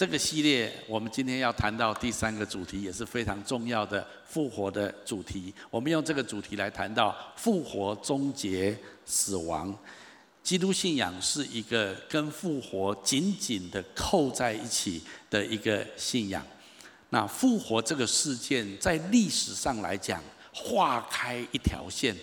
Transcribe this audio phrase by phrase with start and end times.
[0.00, 5.52] 这个系列我们今天要谈到第三个主题，也是非常重要的复活的主题。
[5.68, 8.74] 我们用这个主题来谈到复活终结
[9.04, 9.78] 死亡。
[10.42, 16.42] 基督信仰是一个跟复活紧紧的扣在一起的一个信仰。
[17.10, 20.18] 那复活这个事件在历史上来讲，
[20.50, 22.16] 划开一条线，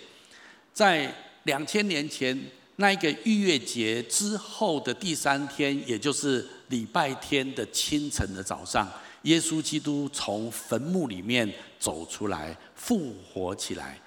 [0.73, 1.13] 在
[1.43, 2.35] 两千年前
[2.77, 8.89] 那一个逾越节之后的第三天，也就是礼拜天的清晨的早上，
[9.23, 13.99] 耶稣基督从坟墓里面走出来，复活起来。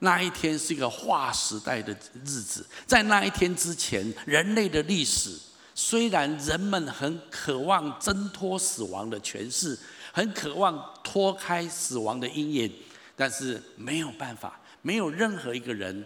[0.00, 1.92] 那一天是一个划时代的
[2.24, 5.38] 日子，在那一天之前，人类的历史
[5.74, 9.78] 虽然人们很渴望挣脱死亡的权势，
[10.12, 12.72] 很渴望脱开死亡的阴影，
[13.14, 16.04] 但是没有办法，没有任何一个人，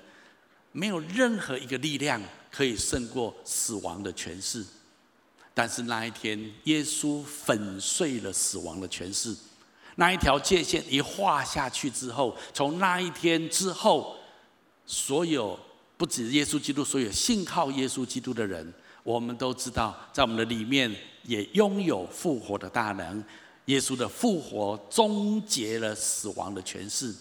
[0.72, 2.20] 没有任何一个力量
[2.52, 4.62] 可以胜过死亡的权势。
[5.58, 9.34] 但是那一天，耶稣粉碎了死亡的权势。
[9.94, 14.18] 那一条界限一画下去之后，从那一天之后，
[14.84, 15.58] 所有
[15.96, 18.70] 不止耶稣基督，所有信靠耶稣基督的人，
[19.02, 23.24] 我们都知道，在我们的里面也拥有复活的大能。
[23.64, 27.14] 耶稣的复活终结了死亡的权势。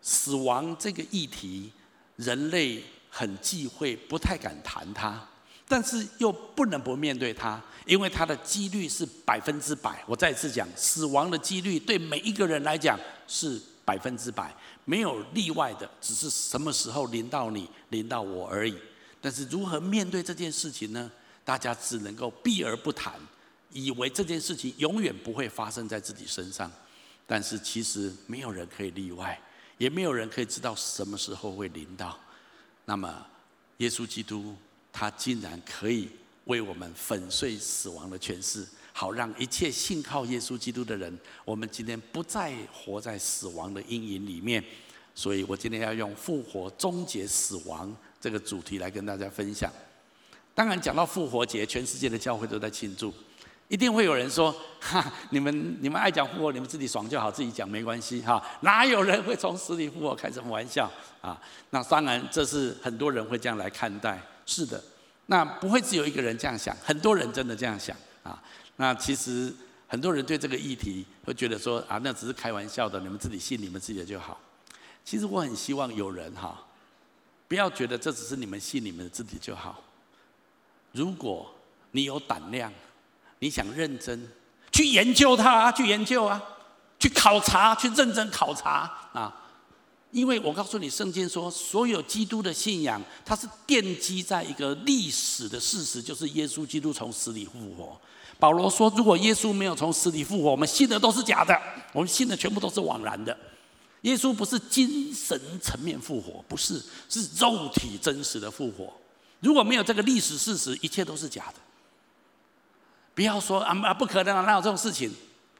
[0.00, 1.72] 死亡这个议题，
[2.14, 5.28] 人类很忌讳，不太敢谈它。
[5.72, 10.04] 但是又不能不面对它，因为它的几率是百分之百。
[10.06, 18.76] 我再次讲，死亡的几率对每一个人来讲是百分之百，没有例外的，只是什么时候临到你、临到我而已。
[19.18, 21.10] 但是如何面对这件事情呢？
[21.42, 23.14] 大家只能够避而不谈，
[23.70, 26.70] 以为这件事情永远不会发生在自己身上。
[27.26, 29.40] 但是其实没有人可以例外，
[29.78, 32.18] 也没有人可以知道什么时候会临到。
[32.84, 33.24] 那么，
[33.78, 34.54] 耶稣基督。
[34.92, 36.08] 他竟然可以
[36.44, 44.62] 为我们粉碎死亡的权势，好让一切信靠耶稣基督的人，我们今天不再活在死亡的阴影里面。
[45.14, 49.70] 所以我今天要用复活终结死亡这个主题来跟大家分享。
[50.54, 53.12] 当然，讲到复活节，全世界的教会都在庆祝，
[53.68, 60.14] 一定会有人说：“哈，你们你们爱讲复活，你们自己爽就好，自己讲没关系。”哈，哪有人会从死里复活？
[60.14, 61.38] 开什么玩笑啊？
[61.70, 64.18] 那当然，这是很多人会这样来看待。
[64.46, 64.82] 是的，
[65.26, 68.42] 那不会只有一个人这样想，很多人真的这样想啊。
[68.76, 69.54] 那其实
[69.86, 74.40] 很多人对这个议题会觉得说啊，那只是开玩笑的，你们自己信你们自己的就好。
[75.04, 76.64] 其实我很希望有人哈，
[77.48, 79.82] 不要觉得这只是你们信你们的自己就好。
[80.92, 81.54] 如果
[81.92, 82.72] 你有胆量，
[83.38, 84.28] 你想认真
[84.70, 86.42] 去研究它，去研究啊，
[86.98, 89.41] 去考察，去认真考察啊。
[90.12, 97.98] 因为我告诉你，圣经说，所有基督的信仰，它是奠基在一个历史的事实，就是耶稣基督从死里复活。
[98.38, 101.58] 保罗说，如果耶稣没有从死里复活，我们信的都是假的，
[101.94, 103.34] 我们信的全部都是枉然的。
[104.02, 108.92] 耶稣不是精神层面复活，不是，是肉体真实的复活。
[109.40, 111.54] 如果没有这个历史事实，一切都是假的。
[113.14, 115.10] 不要说啊，不可能啊，哪有这种事情？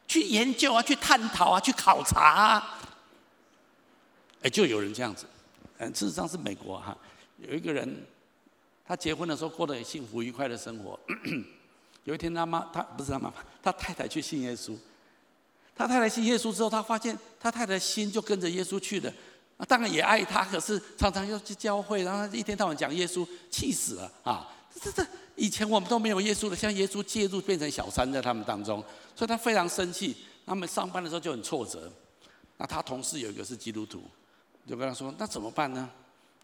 [0.06, 2.78] 去研究啊，去探讨啊，去考察啊。
[4.42, 5.25] 哎，就有人这样子，
[5.78, 6.97] 嗯，事实上是美国哈，
[7.38, 8.04] 有一个人，
[8.84, 10.98] 他结婚的时候过得很幸福愉快的生活。
[12.04, 14.76] 有一天他妈，他不是他妈妈，他太太去信耶稣。
[15.75, 19.12] 他太太信耶稣之后，他发现他太太的心就跟着耶稣去了。
[19.69, 24.48] 当然也爱他，可是常常要去教会，然后一天到晚讲耶稣，气死了啊！
[24.82, 28.82] 这这以前我们都没有耶稣的，像耶稣介入变成小三在他们当中，
[29.14, 30.16] 所以他非常生气。
[30.44, 31.88] 他们上班的时候就很挫折。
[32.58, 34.02] 那他同事有一个是基督徒。
[34.67, 35.89] 就跟他说：“那怎么办呢？”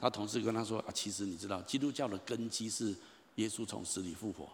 [0.00, 2.94] 他同事跟他说：“啊，其实你知道，基督教的根基是
[3.36, 4.48] 耶稣从死里复活。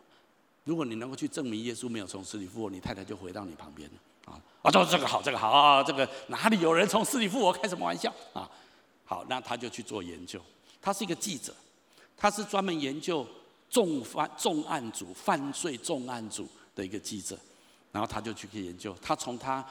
[0.65, 3.97] 如果你能够去证明耶稣没有从死里复活，你太太就回到你旁边了。”
[4.33, 7.53] 啊啊，说这个好，这个好啊，这个哪里有人从死里复活？
[7.53, 8.51] 开什么玩笑啊？
[9.05, 10.41] 好，那他就去做研究。
[10.81, 11.55] 他是一个记者，
[12.17, 13.27] 他是专门研究
[13.69, 17.39] 重犯重案组、犯罪重案组的一个记者。
[17.93, 19.65] 然后他就去研究，他从他。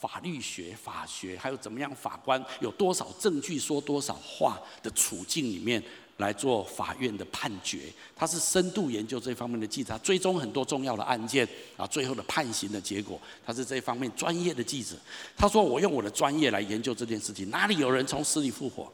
[0.00, 1.92] 法律学、法学，还有怎么样？
[1.94, 5.82] 法官有多少证据说多少话的处境里面
[6.18, 7.92] 来做法院的判决？
[8.14, 11.46] 他是深度研究这方面的记者，追踪很多重要的案件
[11.76, 14.96] 啊，最后的判刑的结果，他是这方面专业的记者。
[15.36, 18.92] 他说：“我用我的专业来研究这件事情，哪里有人从死里复活？”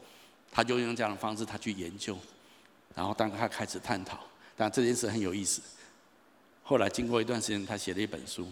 [0.51, 2.17] 他就用这样的方式，他去研究，
[2.95, 4.21] 然后当他开始探讨，
[4.57, 5.61] 但这件事很有意思。
[6.63, 8.49] 后来经过一段时间，他写了一本书。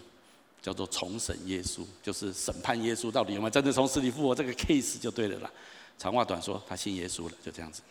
[0.63, 5.51] 叫做重审耶稣，就是审判耶稣到底有没有真的从死里复活，这个 case 就对了啦。
[5.99, 7.83] 长话短说，他信耶稣了，就这样子。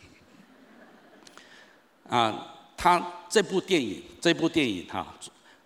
[2.09, 5.15] 啊，他这部电影，这部电影哈，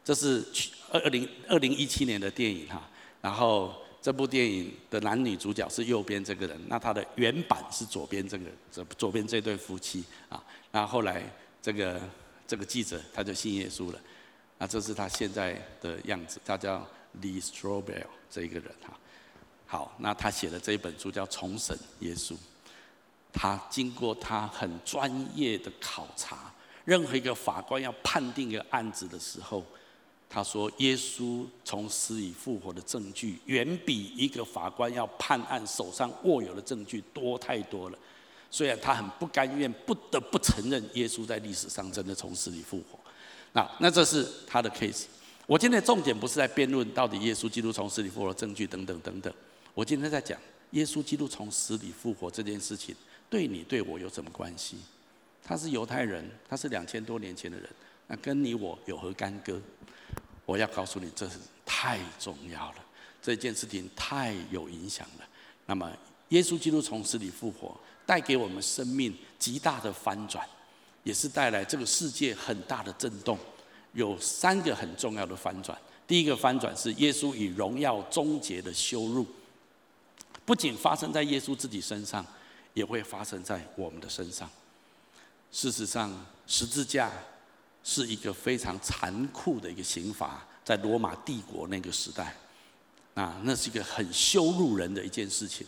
[0.03, 0.45] 这是
[0.91, 2.87] 二二零二零一七年的电影哈，
[3.21, 11.23] 然后这部电影的男女主角是右边这个人，那他的原版是左边这个左左边这对夫妻啊，那后来
[11.61, 11.99] 这个
[12.45, 13.99] 这个记者他就信耶稣了，
[14.57, 16.87] 那这是他现在的样子，他叫
[17.21, 18.97] Lee Strobel 这一个人哈，
[19.65, 22.33] 好，那他写的这一本书叫《重审耶稣》，
[23.33, 26.51] 他经过他很专业的考察。
[26.85, 29.65] 任何一个法官要判定一个案子的时候，
[30.29, 37.97] 他说：“耶稣从死里复活的证据，远比一个法官要判案手上握有的证据多太多了。
[38.51, 42.99] 虽然他很不甘愿，不得不承认耶稣在历史上真的从死里复活。
[43.55, 45.05] 那那这是他的 case。
[45.47, 49.33] 我今天重点不是在辩论到底耶稣基督从死里复活的证据等等等等。
[49.73, 50.37] 我今天在讲
[50.71, 52.93] 耶稣基督从死里复活这件事情，
[53.29, 54.77] 对你对我有什么关系？”
[55.41, 57.69] 他是犹太人，他是两千多年前的人，
[58.07, 59.61] 那跟你我有何干戈？
[60.45, 62.77] 我要告诉你，这是太重要了，
[63.21, 65.25] 这件事情太有影响了。
[65.65, 65.89] 那么，
[66.29, 70.43] 耶稣基督从死里复活，带给我们生命极大的翻转，
[71.05, 73.39] 也是带来这个世界很大的震动。
[73.93, 75.77] 有三个很重要的翻转。
[76.05, 79.25] 第一个翻转是耶稣以荣耀终结的羞辱，
[80.43, 82.25] 不仅发生在耶稣自己身上，
[82.73, 84.49] 也会发生在我们的身上。
[85.49, 86.13] 事实上，
[86.45, 87.09] 十字架
[87.85, 92.35] 是一个非常残酷的一个刑罚，在罗马帝国那个时代，
[93.13, 95.65] 啊，那是一个很羞辱人的一件事情。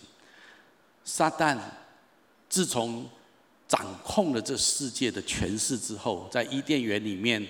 [1.06, 1.57] 撒旦
[2.50, 3.10] 自从
[3.67, 7.45] 掌控了这世界的权势之后，在伊甸园里面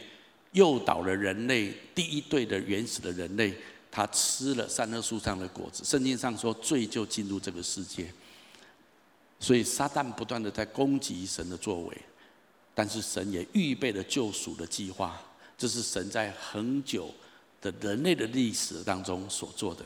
[0.54, 3.54] 诱导了人类第一对的原始的人类，
[3.92, 5.84] 他吃了善恶树上的果子。
[5.84, 8.12] 圣经上说，罪就进入这个世界，
[9.40, 11.98] 所以撒旦不断的在攻击神的作为。
[12.74, 15.20] 但是神也预备了救赎的计划，
[15.58, 17.12] 这是神在很久
[17.60, 19.84] 的人类的历史当中所做的。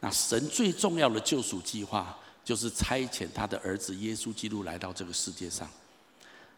[0.00, 2.16] 那神最重要的救赎计划，
[2.48, 5.68] 就是差遣他的儿子耶稣基督来到这个世界上。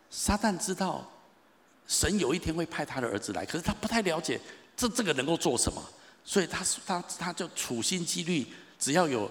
[0.09, 1.05] 撒旦知道
[1.89, 4.41] 神有一天会派他的儿子来，可是他不太了解
[4.77, 5.83] 这这个能够做什么，
[6.25, 8.47] 所以他他他就处心积虑，
[8.79, 9.29] 只要有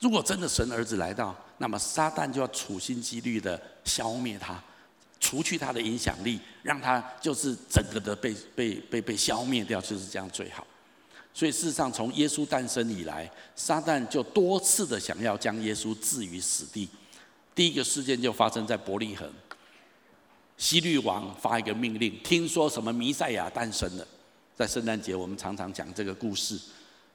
[0.00, 4.62] 如果真的神儿子来到，那么撒旦就要处心积虑的消灭他。
[5.18, 10.66] 除去他的影响力，让他就是整个的被被被被消灭掉，就是这样最好。
[11.34, 16.88] 所以事实上，从耶稣诞生以来，撒旦就多次的想要将耶稣置于死地。
[17.54, 19.30] 第一个事件就发生在伯利恒，
[20.58, 24.06] 希律王发一个命令，听说什么弥赛亚诞生了，
[24.54, 26.60] 在圣诞节我们常常讲这个故事。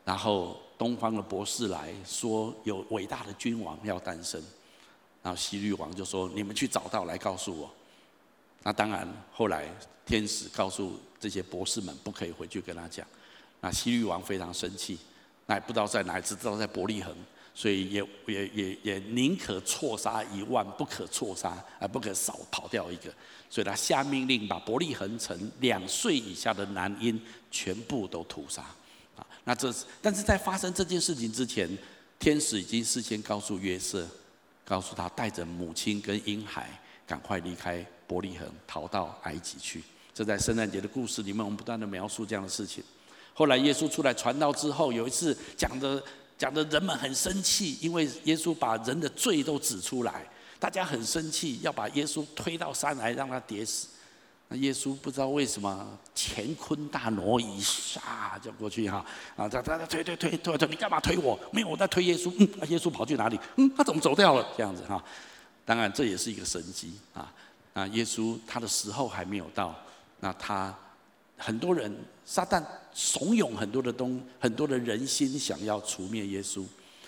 [0.04, 4.42] 然后东方的博士来说，有伟大的君王要诞生，
[5.22, 7.70] 然后希律王就说：“你们去找到来告诉我。”
[8.64, 9.68] 那当然，后来
[10.06, 13.06] 天使告诉这些博士们不可以回去跟他讲。
[13.62, 14.98] 那西律王非常生气，
[15.46, 17.16] 那也不知道在哪，只知道在伯利恒，
[17.54, 23.12] 所以也也也也宁可错杀一万，不可错杀，而不可少跑掉一个。
[23.50, 27.20] 所以他下命令把伯利恒城两岁以下的男婴
[27.50, 28.62] 全部都屠杀。
[29.16, 31.70] 啊，那这是，但是在发生这件事情之前，
[32.20, 34.08] 天使已经事先告诉约瑟，
[34.64, 36.70] 告诉他带着母亲跟婴孩
[37.06, 37.86] 赶快离开。
[38.08, 39.84] 伯利恒逃到埃及去，
[40.14, 42.82] 这在圣诞节的故事里面，我们不断的描述这样的事情。
[43.38, 46.02] 后来耶稣出来传道之后，有一次讲的
[46.40, 50.26] 讲的人们很生气，因为耶稣把人的罪都指出来，
[50.58, 53.90] 大家很生气，要把耶稣推到山来让他跌死。
[54.48, 58.00] 那耶稣不知道为什么乾坤大挪移，唰
[58.42, 61.40] 就过去哈啊，他他他推推推推推，你干嘛推我？
[61.52, 62.34] 没有我在推耶稣。
[62.40, 63.40] 嗯，耶稣跑去哪里？
[63.58, 64.48] 嗯，他怎么走掉了？
[64.58, 65.04] 这样子哈，
[65.64, 67.32] 当然这也是一个神迹啊。
[67.74, 69.76] 啊，耶稣他的时候还没有到，
[70.22, 70.76] 那他
[71.38, 76.66] 很多人撒旦怂恿很多的东很多的人心想要除灭耶稣，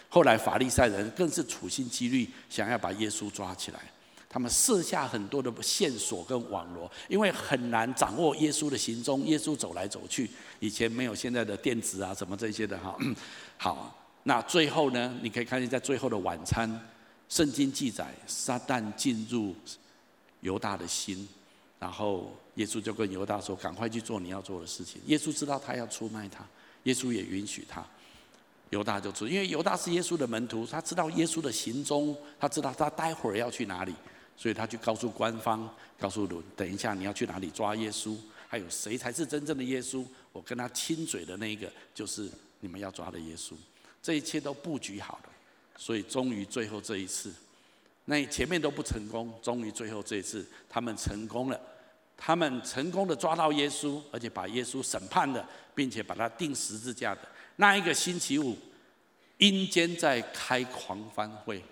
[0.07, 3.79] 后来法利赛人更是处心积虑想要把耶稣抓起来，
[4.29, 12.97] 他们设下很多的线索跟网罗，因为很难掌握耶稣的行踪，耶稣走来走去，以前没有现在的电子啊什么这些的哈。
[13.57, 16.69] 好，那最后呢，你可以看见在最后的晚餐，
[17.27, 19.55] 圣经记载撒旦进入。
[20.41, 21.27] 犹大的心，
[21.79, 26.45] 然后耶稣就跟犹大说：“赶快去做你要做的事情。”耶稣知道他要出卖他，
[26.83, 27.85] 耶稣也允许他。
[28.69, 33.95] 犹大就出，因为犹大是耶稣的门徒，他知道耶稣的行踪，他知道他待会儿要去哪里，
[34.35, 38.17] 所以他去告诉官方，告诉人：“等一下你要去哪里抓耶稣？
[38.49, 40.05] 还有谁才是真正的耶稣？
[40.33, 43.53] 我跟他亲嘴的那一个，就是你们要抓的耶稣。”
[44.03, 45.29] 这一切都布局好了，
[45.77, 47.33] 所以终于最后这一次。
[48.03, 51.59] 那前面都不成功，终于最后这一次他们成功了，
[52.21, 57.21] 他们成功的抓到耶稣，而且把耶稣审判了，并且把他钉十字架的
[57.55, 58.57] 那一个星期五，
[59.37, 61.63] 阴间在开狂欢会，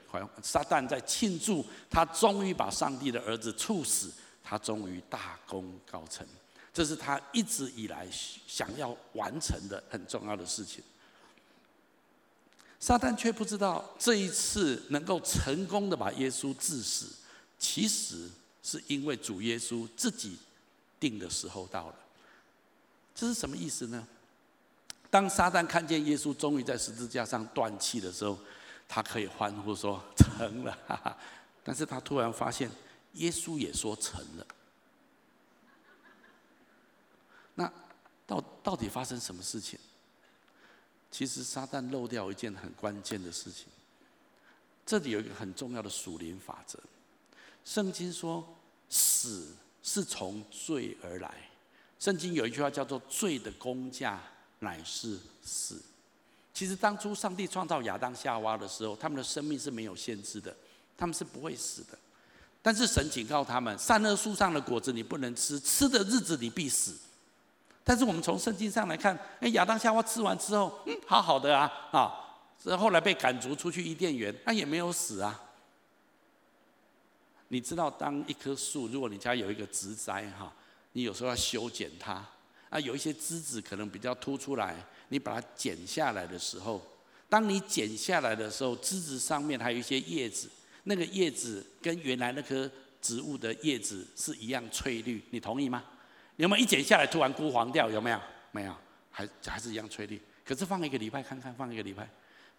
[0.41, 4.09] 撒旦在庆祝他终于把上帝的儿子处死，
[4.41, 6.25] 他终于大功告成，
[6.73, 8.07] 这是他一直以来
[8.47, 10.81] 想要完成的很重要的事情。
[12.79, 17.13] 撒旦却不知道这一次能够成功的把耶稣治死，
[17.59, 18.29] 其实
[18.67, 20.37] 是因为主耶稣自己
[20.99, 21.95] 定的时候到了。
[23.15, 24.05] 这是什么意思呢？
[25.09, 28.37] 当撒旦看见耶稣终于在十字架上断气的时候，
[28.85, 31.17] 他可以欢呼说成了，哈哈。
[31.63, 32.69] 但是他突然发现，
[33.13, 34.45] 耶稣也说成了。
[37.55, 37.71] 那
[38.25, 39.79] 到到底发生什么事情？
[41.09, 43.67] 其实撒旦漏掉一件很关键的事情。
[44.85, 46.77] 这里有一个很重要的属灵法则。
[47.65, 48.56] 圣经说，
[48.89, 51.31] 死是从罪而来。
[51.99, 54.21] 圣经有一句话叫做“罪的工价”。
[54.59, 55.79] 乃是死。
[56.51, 60.51] 其实当初上帝创造亚当夏娃的时候，他们的生命是没有限制的，
[60.97, 61.95] 他们是不会死的。
[62.59, 66.97] 但是神警告他们：善恶树上的果子你不能吃，吃的日子你必死。
[67.83, 72.11] 但是我们从圣经上来看，哎，亚当夏娃吃完之后，嗯，好好的啊啊，
[72.59, 75.39] 之后来被赶逐出去伊甸园，那也没有死啊。
[77.49, 80.53] 你知道，当一棵树，如果你家有一个植栽哈，
[80.93, 82.25] 你有时候要修剪它。
[82.69, 84.75] 啊，有一些枝子可能比较突出来，
[85.07, 86.85] 你把它剪下来的时候，
[87.29, 90.49] 当你剪下来的时候，枝子上面还有一些叶子，
[90.83, 92.69] 那个叶子跟原来那棵
[93.01, 95.81] 植物的叶子是一样翠绿，你同意吗？
[96.35, 97.89] 有没有一剪下来突然枯黄掉？
[97.89, 98.19] 有没有？
[98.51, 98.75] 没有，
[99.09, 100.21] 还还是一样翠绿。
[100.43, 102.09] 可是放一个礼拜看看，放一个礼拜，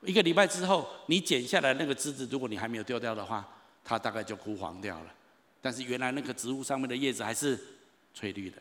[0.01, 3.47] 一个礼拜之后，你剪下来那个枝子，如果你还没有丢掉的话，
[3.89, 5.15] 它大概就枯黄掉了。
[5.63, 7.59] 但是原来那个植物上面的叶子还是
[8.13, 8.59] 翠绿的。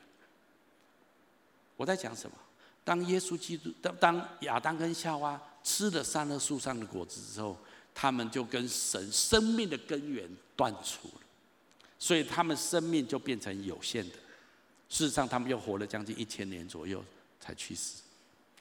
[1.76, 2.38] 我在讲什么？
[2.86, 7.58] 当耶稣基督当当亚当跟夏娃吃了善恶树上的果子之后，
[7.94, 11.22] 他们就跟神生命的根源断除了，
[12.00, 14.16] 所以他们生命就变成有限的。
[14.88, 17.04] 事实上，他们又活了将近一千年左右
[17.42, 18.02] 才去世。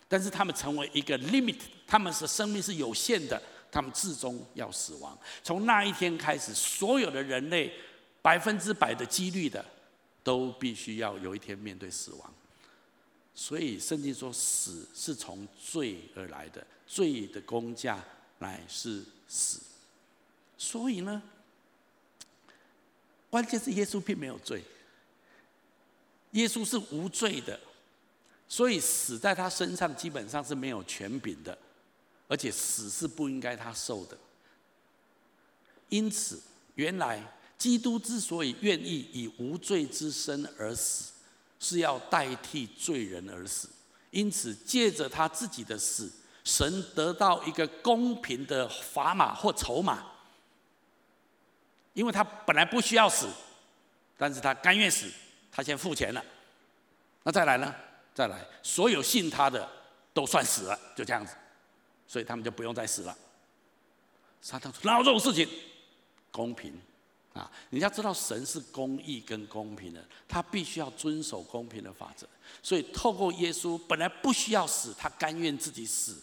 [0.08, 3.40] 但是他们成为一个 limit，他们的生命是有限的，
[3.76, 5.16] 他们至终要死亡。
[5.42, 7.70] 从那一天开始，所有的人类
[8.22, 9.62] 百分之百的几率的，
[10.24, 12.34] 都必须要有一天面对死亡。
[13.34, 18.02] 所以圣经说，死是从罪而来的，罪的工价
[18.38, 19.60] 乃是死。
[20.56, 21.22] 所以呢，
[23.28, 24.64] 关键是耶稣并没有罪，
[26.30, 27.60] 耶稣是无罪的，
[28.48, 31.58] 所以死在他身上基本上是没有权柄的，
[32.28, 34.16] 而且死是不应该他受的。
[35.88, 36.40] 因此，
[36.74, 37.22] 原来
[37.58, 41.12] 基督之所以愿意以无罪之身而死。
[41.58, 43.66] 是要代替罪人而死，
[44.10, 46.12] 因此借着他自己的死，
[46.44, 50.04] 神得到一个公平的砝码或筹码，
[51.94, 53.26] 因为他本来不需要死，
[54.18, 55.10] 但是他甘愿死，
[55.50, 56.22] 他先付钱了。
[57.22, 57.74] 那再来呢？
[58.14, 59.66] 再来，所有信他的
[60.12, 61.34] 都算死了，就这样子，
[62.06, 63.16] 所以他们就不用再死了。
[64.40, 65.48] 撒旦说：“哪有这种事情？
[66.30, 66.72] 公平。”
[67.36, 67.52] 啊！
[67.68, 72.26] 你要知道，神是公义跟公平的，他必须要遵守公平的法则。
[72.62, 76.16] 所以，透过耶稣，本来不需要死，他甘愿自己死，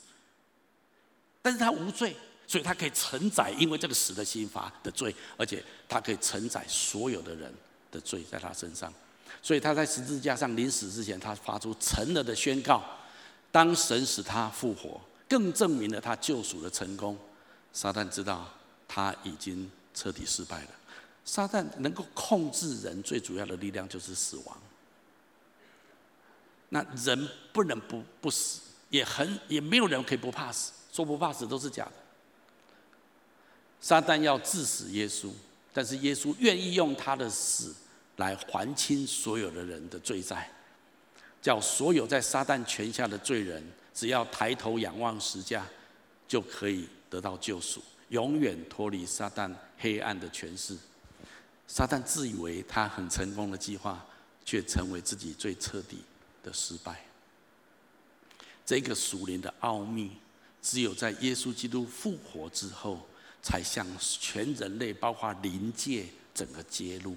[1.40, 2.16] 但是他无罪，
[2.48, 7.54] 所以他可以承载因为这个死的刑罚的罪，而且他可以承载所有的人
[7.92, 8.92] 的罪在他身上。
[9.40, 12.84] 所以他在十字架上临死之前，他发出成了的宣告。
[13.52, 17.18] 当神使他复活，更证明了他救赎的成功。
[17.72, 18.48] 撒旦知道
[18.88, 20.70] 他已经彻底失败了。
[21.26, 24.58] 撒旦能够控制人最主要的力量就是死亡。
[26.70, 31.92] 那人不能不不死，也很也没有人可以不怕死，说不怕死都是假的。
[33.80, 35.30] 撒旦要治死耶稣，
[35.72, 37.76] 但是耶稣愿意用他的死
[38.18, 40.52] 来还清所有的人的罪债，
[41.42, 45.66] 叫所有在撒旦权下的罪人，只要抬头仰望十架，
[46.28, 50.76] 就可以得到救赎，永远脱离撒旦黑暗的权势。
[51.68, 54.06] 撒旦自以为他很成功的计划，
[54.44, 56.00] 却成为自己最彻底
[56.44, 57.06] 的失败。
[58.66, 60.12] 这个属灵的奥秘，
[60.62, 63.00] 只有在耶稣基督复活之后，
[63.42, 67.16] 才向全人类，包括灵界整个揭露。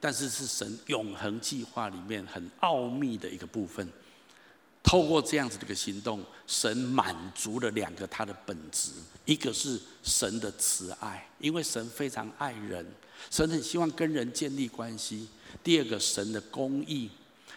[0.00, 3.90] 但是是神永恒计划里面很奥秘的一个部分。
[4.88, 8.90] 透过这样子的一个行动，神满足了两个他的本质，
[9.26, 12.86] 一个是神的慈爱，因为神非常爱人，
[13.30, 15.26] 神很希望跟人建立关系；
[15.62, 17.10] 第二个，神的公义，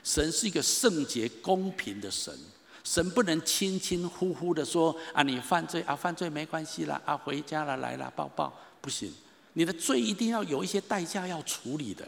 [0.03, 2.37] 神是一个圣洁公平的神，
[2.83, 9.09] 神不能轻轻呼呼的说啊，你犯罪啊，犯罪没关系啦，啊，回家了，来了，抱抱，不行，
[9.53, 12.05] 你的罪一定要有一些代价要处理的。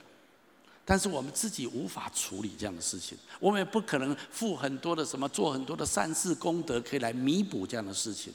[0.85, 8.33] 但是我们自己无法处理这样的事情，我们也不可能付很多的什么，做很多的善事功德，可以来弥补这样的事情。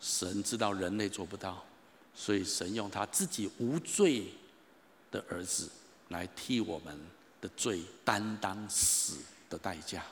[0.00, 1.64] 神知道人类做不到，
[2.14, 4.32] 所以神用他自己无罪
[5.10, 5.68] 的儿子
[6.10, 6.96] 来替我们
[7.40, 9.16] 的罪担当死
[9.50, 10.04] 的代价，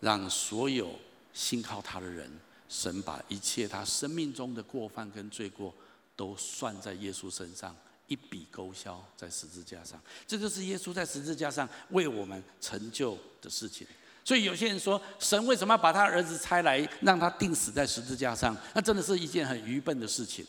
[0.00, 0.98] 让所有
[1.34, 2.30] 信靠他的人，
[2.70, 5.74] 神把一切他生命中的过犯跟罪过
[6.16, 7.76] 都算在耶稣身上。
[8.10, 13.86] 一笔勾销在十字架上，这就是耶稣在十字架上为我们成就的事情。
[14.24, 18.56] 所以有些人说，神为什么要把他儿子差来，让他钉死在十字架上？
[18.74, 20.44] 那真的是一件很愚笨的事情。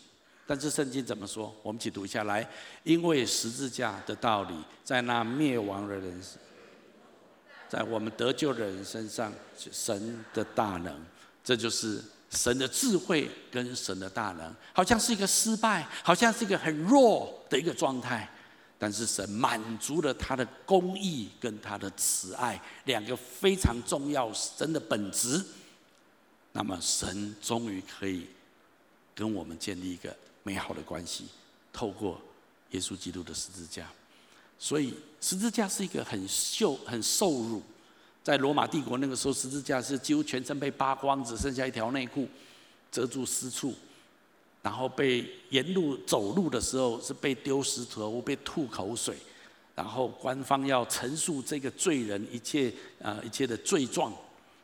[0.47, 1.55] 但是圣经怎么说？
[1.61, 2.49] 我们一起读一下来。
[2.83, 6.19] 因为十字架的道理，在那灭亡的人，
[7.69, 10.99] 在我们得救的人身上，神的大能，
[11.43, 12.03] 这就是。
[12.31, 18.29] 神的智慧跟神的大能，好像是一个失败，好像是一个很弱的一个状态。
[18.79, 25.43] 但是神满足了他的公义跟他的慈爱，两个非常重要神的本质。
[26.53, 28.27] 那么神终于可以
[29.13, 31.25] 跟我们建立一个美好的关系，
[31.71, 32.19] 透过
[32.71, 33.87] 耶稣基督的十字架。
[34.57, 37.61] 所以十字架是一个很受很受辱。
[38.23, 42.27] 在罗马帝国那个时候，十字架是几乎全身被扒光，只剩下一条内裤
[42.91, 43.73] 遮住私处，
[44.61, 49.17] 然后被沿路走路的时候是被丢石头、被吐口水，
[49.73, 54.13] 然后官方要陈述这个罪人一切呃一切的罪状，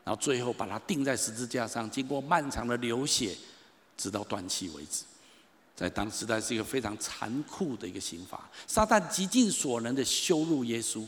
[0.03, 3.35] 然后最后把他钉在十字架上，经过漫长的流血，
[3.97, 5.03] 直到断气为止。
[5.75, 11.03] 在当时代是一个非常残酷的一个刑罚，撒旦极尽所能的羞辱耶稣。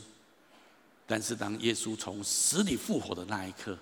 [1.10, 3.76] 但是当耶稣从死里复活的那一刻，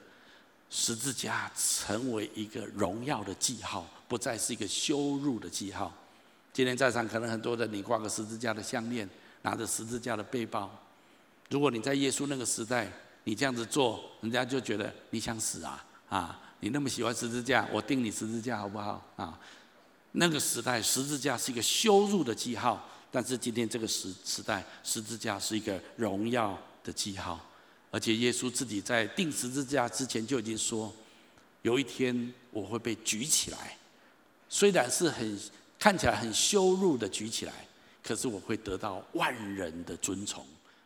[0.70, 5.93] 十字架成为一个荣耀的记号，不再是一个羞辱的记号。
[6.54, 9.06] 今天在场可能很多人，你挂个十字架的项链，
[9.43, 10.71] 拿着十字架的背包。
[11.50, 12.91] 如果你在耶稣那个时代，
[13.25, 16.41] 你这样子做，人家就觉得你想死啊啊！
[16.60, 19.38] 你那么喜欢十字架，我钉你十字架好不好啊？
[20.12, 27.41] 那个时代，十字架是一个羞辱的记号，但是今天这个时时代，十字架是一个荣耀的记号，
[27.91, 30.93] 而且耶稣自己在钉十字架之前就已经说，
[31.62, 33.76] 有一天我会被举起来，
[34.49, 35.38] 虽然是很
[35.78, 37.52] 看起来很羞辱的举起来，
[38.02, 40.45] 可是我会得到万人的尊崇，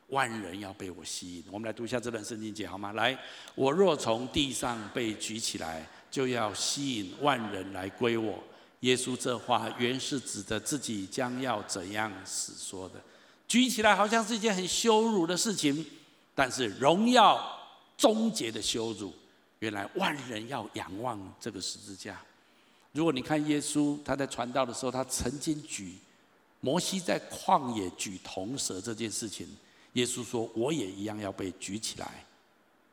[0.09, 1.45] 万人要被我吸引。
[1.51, 2.93] 我们来读一下这段圣经节好吗？
[2.93, 3.19] 来，
[3.55, 8.43] 我若从地上被举起来，就要吸引万人来归我。
[8.81, 12.95] 耶稣这话原是指着自己将要怎样死说的。
[13.53, 15.85] 举起来好像是一件很羞辱的事情，
[16.35, 17.39] 但是荣耀
[17.99, 19.13] 终结的羞辱，
[19.59, 22.19] 原来万人要仰望这个十字架。
[22.93, 25.99] 如果你看耶稣他在传道的时候，他曾经举
[26.61, 29.47] 摩西在旷野举铜蛇这件事情，
[29.93, 32.25] 耶稣说我也一样要被举起来，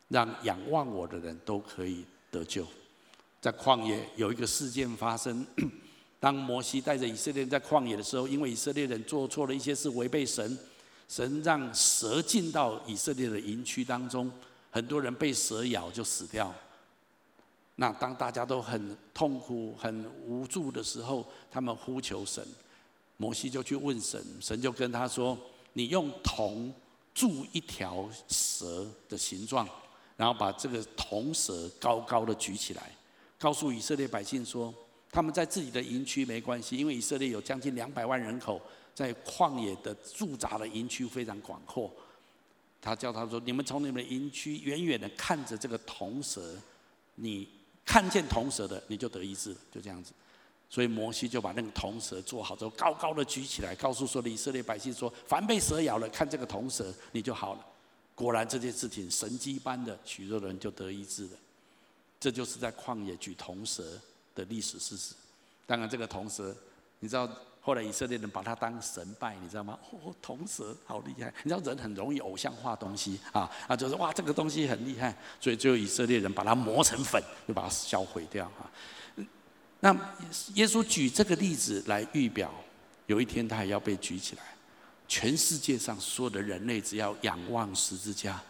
[0.10, 2.68] 让仰望我的人都可以得救。
[3.40, 5.48] 在旷野有一个事件发生。
[6.20, 10.58] 当摩西带着以色列人在旷野的时候，因为以色列人做错了一些事，违背神，
[11.08, 14.30] 神让蛇进到以色列的营区当中，
[14.70, 16.54] 很多人被蛇咬就死掉。
[17.76, 22.46] 那当大家都很痛苦、很无助的时候，他们呼求神，
[23.16, 25.38] 摩西就去问神，神就跟他说
[25.72, 26.74] ：“你用铜
[27.14, 29.66] 铸一条蛇的形状，
[30.18, 32.94] 然后把这个铜蛇高高的举起来，
[33.38, 34.74] 告诉以色列百姓说。”
[35.12, 38.62] 他们在自己的营区没关系，因为以色列有将近两百万人口，
[38.94, 41.92] 在旷野的驻扎的营区非常广阔。
[42.82, 46.56] 他叫他说：“你们从你们的营区远远的看着这个铜蛇，
[47.16, 47.48] 你
[47.86, 50.14] 看见铜蛇的，你就得医治。”就这样子。
[50.70, 57.66] 所以摩西就把那个铜蛇做好之后，高高的举起来，告诉说以色列百姓说：“凡被蛇咬了，看这个铜蛇，你就好了。”
[58.16, 61.32] 果然这件事情神迹般的，许多人就得医治了。
[62.20, 64.00] 这就是在旷野举铜蛇
[64.36, 65.14] 的历史事实，
[65.66, 66.56] 当然这个铜蛇，
[67.00, 67.30] 你知道
[67.62, 69.78] 后来以色列人把它当神拜，你知道吗？
[69.92, 71.34] 哦，铜蛇好厉害！
[71.44, 78.72] 你知道人很容易偶像化东西啊，啊，就是哇，这个东西很厉害，所以最后以色列人把它磨成粉，就把它销毁掉啊。
[79.82, 79.94] 那
[80.56, 82.54] 耶稣举这个例子来预表，
[83.08, 84.44] 有一天他也要被举起来，
[85.08, 88.42] 全世界上所有的人类只要仰望十字架，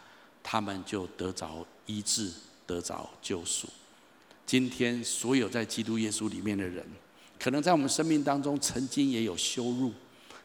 [0.42, 2.32] 他们就得着医治，
[2.66, 3.68] 得着救赎。
[4.50, 6.84] 今天所有在基督耶稣里面的人，
[7.38, 9.92] 可能在我们生命当中曾经也有羞辱，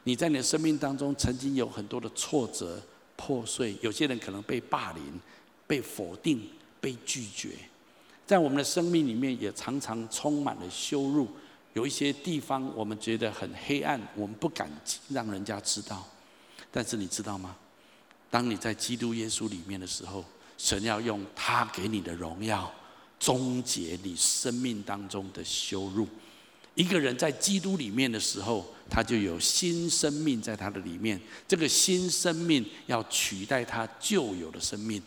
[0.04, 2.80] 你在你的生命当中曾经有很多的挫折、
[3.16, 5.20] 破碎，有些人可能被霸凌、
[5.66, 6.48] 被否定、
[6.80, 7.54] 被拒绝，
[8.28, 11.28] 在我们的生命里面也常常充满了羞辱。
[11.74, 14.70] 有一些地方我们觉得很黑暗，我们不敢
[15.10, 16.08] 让人家知道。
[16.72, 17.56] 但是你知道吗？
[18.30, 20.24] 当你在基督耶稣里面的时候，
[20.60, 22.72] 神要用他给你的荣耀，
[23.20, 26.08] 终结你生命当中的羞辱。
[26.74, 31.20] 一个人在基督里面的时候，他就有新生命在他的里面。
[31.48, 35.02] 这个新生命要取代他旧有的生命。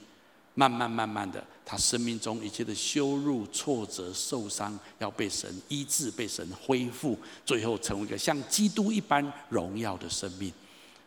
[0.54, 7.16] 慢慢慢慢的，他生命中一切的羞辱、挫折、受伤，要被神医治、被神恢复，
[7.46, 10.52] 最后成为一个像基督一般荣耀的生命。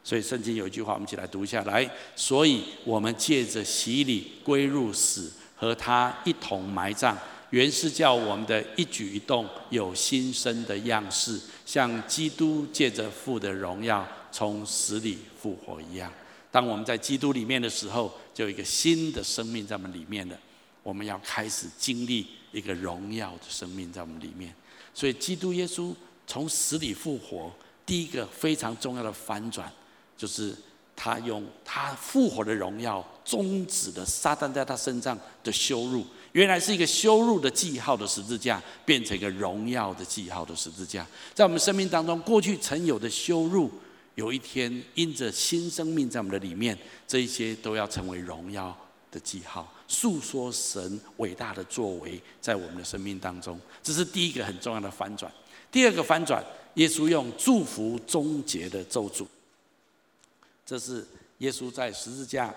[0.05, 1.89] 所以圣经有一句话，我们一起来读一下来。
[2.15, 5.29] 所以我们借着洗礼归入死，
[5.61, 7.15] 和他一同埋葬，
[7.51, 16.11] 原是叫我们的一举一动有新生的样式，像基督借着父的荣耀从死里复活一样。
[16.49, 20.37] 当我们在基督里面的时候，就有一个新的生命在我们里面了。
[20.81, 24.51] 我们要开始经历一个荣耀的生命在我们里面。
[24.95, 25.93] 所以，基督耶稣
[26.25, 27.51] 从死里复活，
[27.85, 29.71] 第一个非常重要的反转，
[30.17, 30.55] 就是
[31.03, 36.05] 他用他复活的荣耀，终止了撒旦在他身上的羞辱。
[36.33, 41.03] 原来是一个羞辱的记号的十字架，变成一个荣耀的记号的十字架。
[41.33, 43.71] 在我们生命当中，过去曾有的羞辱。
[44.13, 48.77] 有一天，因着新生命在我们的里面，这一些都要成为荣耀
[49.09, 53.59] 的记号，诉说神伟大的作为在我们的生命当中。
[53.81, 55.31] 这是第一个很重要的反转。
[55.71, 59.25] 第二个反转，耶稣用祝福终结的咒诅。
[60.71, 61.05] 这是
[61.39, 62.55] 耶稣在十字架，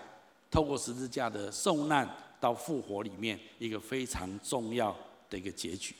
[0.48, 4.96] 透过十字架的受难到复活里面一个非常重要
[5.29, 5.96] 的一个结局。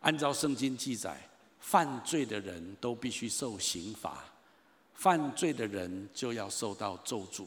[0.00, 1.18] 按照圣经记载，
[1.58, 4.22] 犯罪的人都必须受刑罚。
[4.92, 7.46] 犯罪的人就要受到咒诅。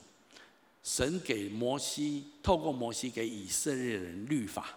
[0.81, 4.75] 神给摩西，透过摩西给以色列人律法。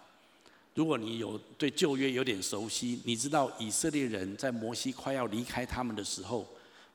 [0.75, 6.47] 如果你有对旧约有点熟悉，你知道以色列人在摩西快要离开他们的时候，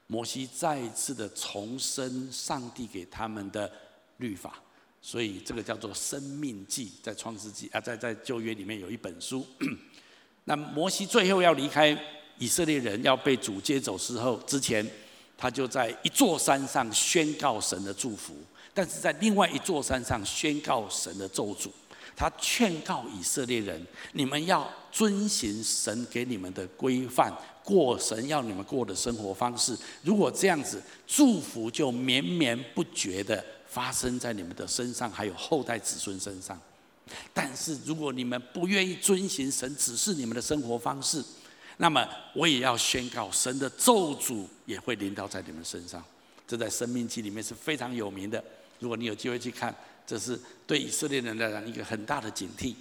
[0.06, 3.70] 摩西再一次的重申上帝给他们的
[4.18, 4.54] 律法。
[5.02, 9.46] 所以这个叫做《生命记》，在创世纪啊，在在旧约里面有一本书。
[10.44, 11.96] 那摩西最后要离开
[12.38, 14.84] 以色列人，要被主接走之后之前。
[15.38, 18.34] 他就在一座山上宣告神的祝福，
[18.72, 21.68] 但是在另外一座山上宣告神的咒诅。
[22.16, 27.30] 他劝告以色列人：你们要遵行神给你们的规范，
[27.62, 29.76] 过神要你们过的生活方式。
[30.02, 36.58] 如果这样子，祝福就绵绵不绝地发生在你们的身上，还有后代子孙身上。
[37.34, 41.22] 但是如果你们不愿意遵行神指示你们的生活方式，
[41.76, 46.02] 那么我也要宣告，神的咒诅也会临到在你们身上。
[46.48, 48.42] 这在《生命记》里面是非常有名的。
[48.78, 49.74] 如果你有机会去看，
[50.06, 52.74] 这是对以色列人来讲一个很大的警惕。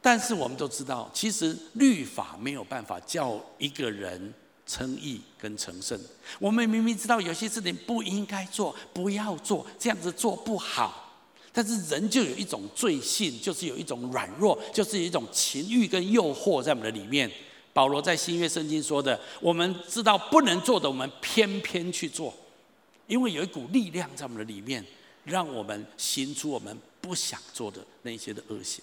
[0.00, 4.32] 但是我们都知道，其实律法没有办法叫一个人
[4.66, 5.98] 称义跟成圣。
[6.38, 11.02] 我们明明知道有些事情不应该做，不要做，这样子做不好。
[11.52, 17.30] 但是人就有一种罪性，就是有一种软弱，就是有一种情欲跟诱惑在我们的里面。
[17.72, 22.34] 保罗在新约圣经说的，我们知道不能做的，我们偏偏去做，
[23.06, 24.84] 因为有一股力量在我们的里面，
[25.24, 28.82] 让我们行出我们不想做的那些的恶行。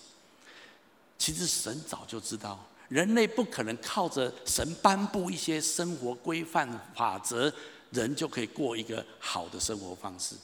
[1.18, 7.54] 其实神早就知道，人类不可能靠着神颁布一些生活规范法则，
[7.92, 10.36] 人就可以过一个好的生活方式，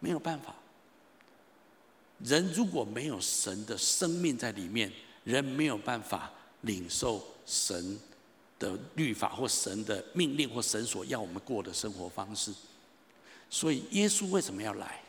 [0.00, 0.54] 没有办法。
[2.18, 4.92] 人如果没有神的生命在里面，
[5.24, 6.30] 人没有办法
[6.62, 7.24] 领受。
[7.48, 7.96] 神
[8.58, 12.52] 的律法或神的命令或神所要我们过的生活方式，
[13.48, 15.00] 所以耶稣为什么要来？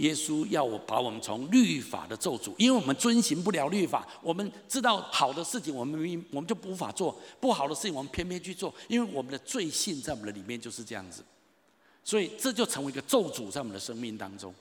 [0.00, 11.22] 耶稣要我把我们从律法的咒诅，因为我们遵行不了律法，我们知道好的事情，我们我们就无法做；不好的事情，我们偏偏去做，因为我们的罪性在我们的里面就是这样子。
[12.02, 14.54] 所以这就成为一个咒诅在我们的生命当中。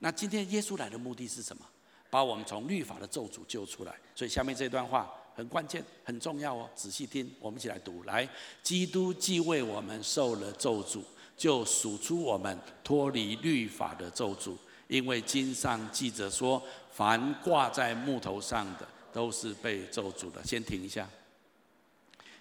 [0.00, 1.64] 那今天耶稣来的目的是什么？
[2.10, 3.94] 把我们从律法的咒诅救出来。
[4.14, 5.10] 所以下面这段话。
[5.34, 6.68] 很关键，很重要哦！
[6.74, 8.02] 仔细听，我们一起来读。
[8.02, 8.28] 来，
[8.62, 11.00] 基督既为我们受了咒诅，
[11.36, 14.54] 就数出我们脱离律法的咒诅。
[14.88, 21.08] 因为经上记着说：“凡挂在木头上的，都是被咒诅的。”先停一下。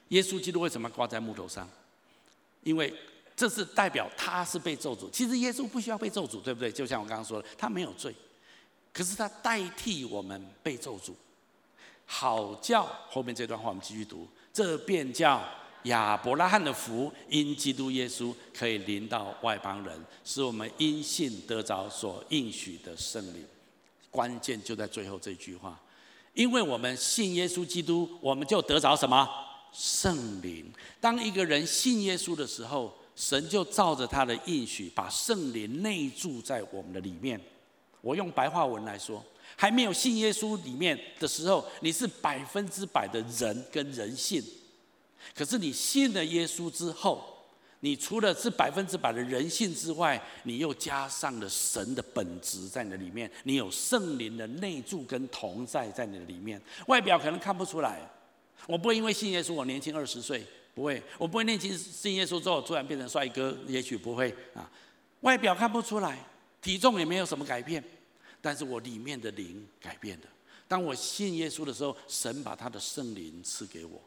[0.10, 1.70] 耶稣基督为什么挂在木头上？
[2.64, 2.94] 因为
[3.38, 5.10] 这是代表他是被咒诅。
[5.10, 6.70] 其实耶稣不需要被咒诅，对不对？
[6.70, 8.14] 就像我刚刚说的，他没有罪。
[8.92, 11.14] 可是他代替我们被咒诅，
[12.06, 15.42] 好叫后面这段话我们继续读，这便叫
[15.84, 23.46] 亚伯拉罕的福因基督耶稣可以临到外邦人，使我们因信得着所应许的圣灵。
[24.10, 25.80] 关键就在最后这句话，
[26.34, 29.28] 因为我们信耶稣基督，我们就得着什么？
[29.74, 30.70] 圣灵。
[31.00, 37.40] 当一个人信耶稣的时候，神就照着他的应许，把圣灵内住在我们的里面。
[38.02, 39.24] 我用白话文来说，
[39.56, 44.44] 还没有信耶稣里面的时候，你是百分之百的人跟人性。
[45.34, 47.24] 可是你信了耶稣之后，
[47.82, 56.62] 你除了是百分之百的人性之外，你又加上了神的本质在你的里面，你有圣灵的内住跟同在在你的里面。
[56.88, 58.00] 外表可能看不出来，
[58.68, 64.70] 我不会因为信耶稣我年轻二十岁，不会，我不会年轻信耶稣之后突然变成帅哥，也许不会啊。
[65.22, 66.18] 外表看不出来，
[66.62, 67.84] 体重也没有什么改变，
[68.42, 70.26] 但是我里面的灵改变了。
[70.68, 74.02] 当我信耶稣的时候，神把他的圣灵赐给我。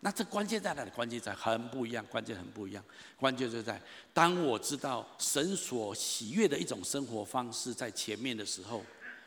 [0.00, 0.90] 那这关键在哪里？
[0.90, 2.84] 关键在很不一样，关键很不一样。
[3.16, 3.80] 关键就在
[4.12, 8.84] 当我知道神所喜悦的一种生活方式在前面的时候，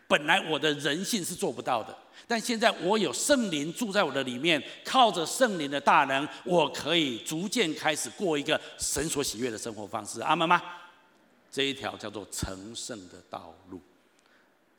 [0.08, 10.22] 本来我的人性是做不到的，但现在我有圣灵住在我的里面，靠着圣灵的大能，我可以逐渐开始过一个神所喜悦的生活方式。
[10.22, 10.62] 阿们吗？
[11.52, 13.82] 这一条叫做成圣的道路。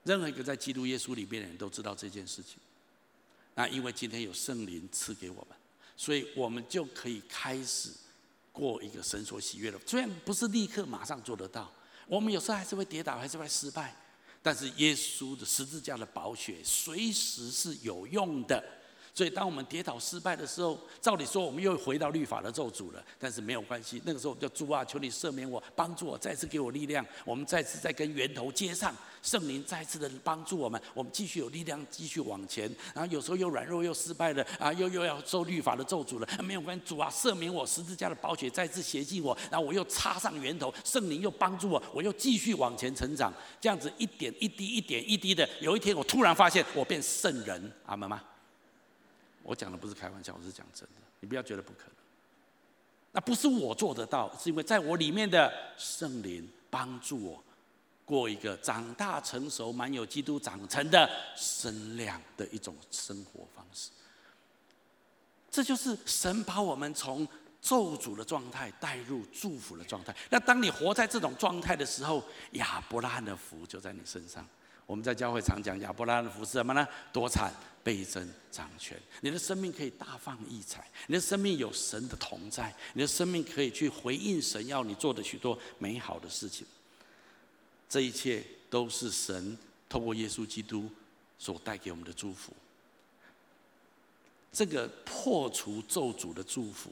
[0.04, 2.56] 任何一个在基督耶稣里面的人都知道这件事情。
[3.54, 5.61] 那因为今天有圣灵赐给我们。
[5.96, 7.90] 所以我们就可以开始
[8.52, 11.72] 过一个神所喜悦的，虽然不是立刻马上做得到，
[12.06, 13.96] 我们有时候还是会跌倒，还是会失败，
[14.42, 18.62] 但是耶稣的十字架的宝血随时是有用的。
[19.14, 23.04] 所以，当我们跌倒失败的时候，照理说我们又回到律法的咒诅了。
[23.18, 27.04] 但是没有关系，那个时候我们就主啊，求你赦免我，帮助我，再次给我力量。
[27.26, 32.64] 我们再次再跟源头接上，圣灵再次的帮助我们，我们继续有力量，继续往前。
[32.94, 36.26] 然后有时候又软弱又失败了啊，又又要受律法的咒诅了。
[36.42, 39.36] 没有关系，主啊，赦免我，十字架的宝血再次洁净我。
[39.50, 43.30] 然后我又插上源头，圣灵又帮助我，我又继续往前成长。
[43.60, 48.22] 这样子一点一滴，一点一滴的，有一天我突然发现我变圣人，阿门吗？
[49.42, 51.02] 我讲的不是开玩笑，我是讲真的。
[51.20, 51.94] 你不要觉得不可能，
[53.12, 57.44] 那不是我做得到，是因为在我里面的圣灵帮助我
[58.04, 63.90] 过一个长大成熟、满有基督长成的身量的一种生活方式。
[65.50, 67.28] 这就是神把我们从
[67.60, 70.14] 咒诅的状态带入祝福的状态。
[70.30, 74.44] 那当你活在这种状态的时候，亚伯拉罕的福就在你身上。
[74.86, 76.86] 我们在教会常讲亚伯拉罕的福是什么呢？
[77.12, 77.52] 多产。
[77.84, 86.66] 倍增掌权，你的生命可以大放异彩，你的生命有神的同在，你的生命可以去回应神要你做的许多美好的事情。
[87.88, 89.56] 这一切都是神
[89.88, 90.88] 透过耶稣基督
[91.38, 92.52] 所带给我们的祝福。
[94.52, 96.90] 这个破除咒诅的祝福，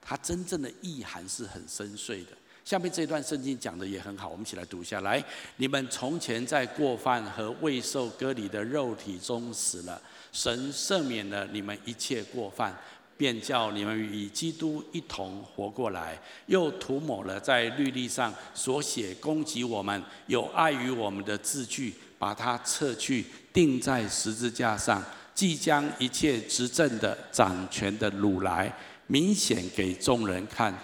[0.00, 2.32] 它真正的意涵是很深邃的。
[2.64, 5.02] 下面这一段圣经讲的也很好，我们一起来读一下。
[5.02, 5.22] 来，
[5.58, 10.00] 你们从前在过犯和未受割礼的肉体中死了。
[10.34, 12.76] 神赦免了你们一切过犯，
[13.16, 25.00] 便叫你们与基督一同活过来，又涂抹了在律例上所写攻击我们、有碍于我们的字句，把它撤去，钉在十字架上，
[25.36, 30.76] 即将一切执政的、掌权的掳来，明显给众人看。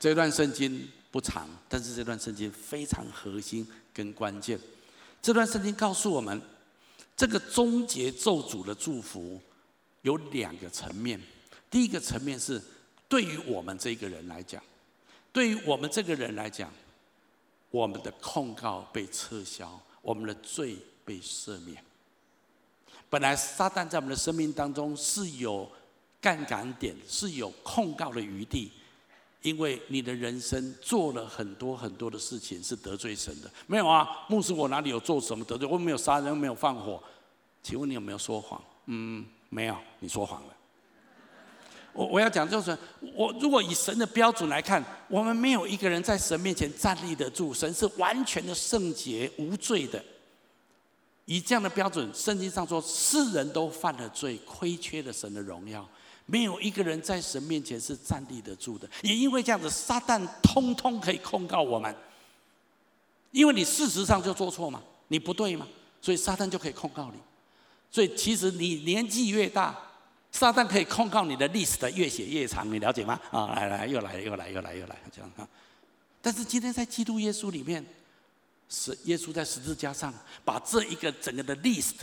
[0.00, 4.58] 这段圣经不长，但是这段圣经非常核心跟关键。
[5.20, 6.40] 这段圣经告诉我们。
[7.22, 9.40] 这个终结咒诅的祝福
[10.00, 11.22] 有两个层面。
[11.70, 12.60] 第一个层面是
[13.08, 14.60] 对于我们这个人来讲，
[15.32, 16.68] 对于我们这个人来讲，
[17.70, 21.80] 我们的控告被撤销，我们的罪被赦免。
[23.08, 25.70] 本来撒旦在我们的生命当中是有
[26.20, 28.72] 杠杆点，是有控告的余地。
[29.42, 34.08] 因为你的人生做了很多很多的事情是得罪神的，没有啊？
[34.28, 35.68] 牧师，我哪里有做什么得罪？
[35.68, 37.02] 我没有杀人，没有放火。
[37.62, 38.62] 请问你有没有说谎？
[38.86, 40.54] 嗯，没有，你说谎了。
[41.92, 42.76] 我我要讲就是，
[43.14, 47.52] 我如果以神的标准来看，我们没有一个人在神面前站立得住。
[47.52, 50.02] 神是完全的圣洁无罪的。
[51.24, 55.86] 以这样的标准，圣经上说，世人都犯了罪，亏缺了神的荣耀。
[56.32, 61.94] 没有一个人在神面前是站立得住的，也因为这样子，撒旦通通可以控告我们，
[63.32, 65.68] 因为你事实上就做错嘛，你不对嘛，
[66.00, 67.18] 所以撒旦就可以控告你。
[67.90, 69.78] 所以其实你年纪越大，
[70.30, 73.20] 撒旦可以控告你的历史的越写越长，你了解吗？
[73.30, 75.46] 啊，来来，又来又来又来又来这样啊！
[76.22, 77.84] 但是今天在基督耶稣里面，
[78.70, 80.10] 是耶稣在十字架上
[80.46, 81.96] 把这一个整个的 list，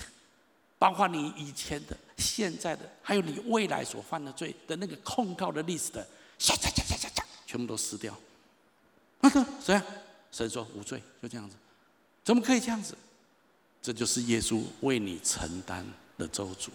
[0.79, 6.01] 包括你以前的、现在的，还有你未来所犯的罪的那个控告的历史的
[6.39, 8.17] 唰唰唰唰唰唰，全部都撕掉。
[9.19, 9.85] 那个谁啊？
[10.31, 11.55] 神说无罪，就这样子。
[12.23, 12.95] 怎么可以这样子？
[13.81, 15.85] 这就是耶稣为你承担
[16.17, 16.69] 的咒诅。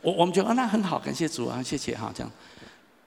[0.00, 2.10] 我我们觉得啊，那很好，感谢主啊，谢谢哈。
[2.14, 2.32] 这样，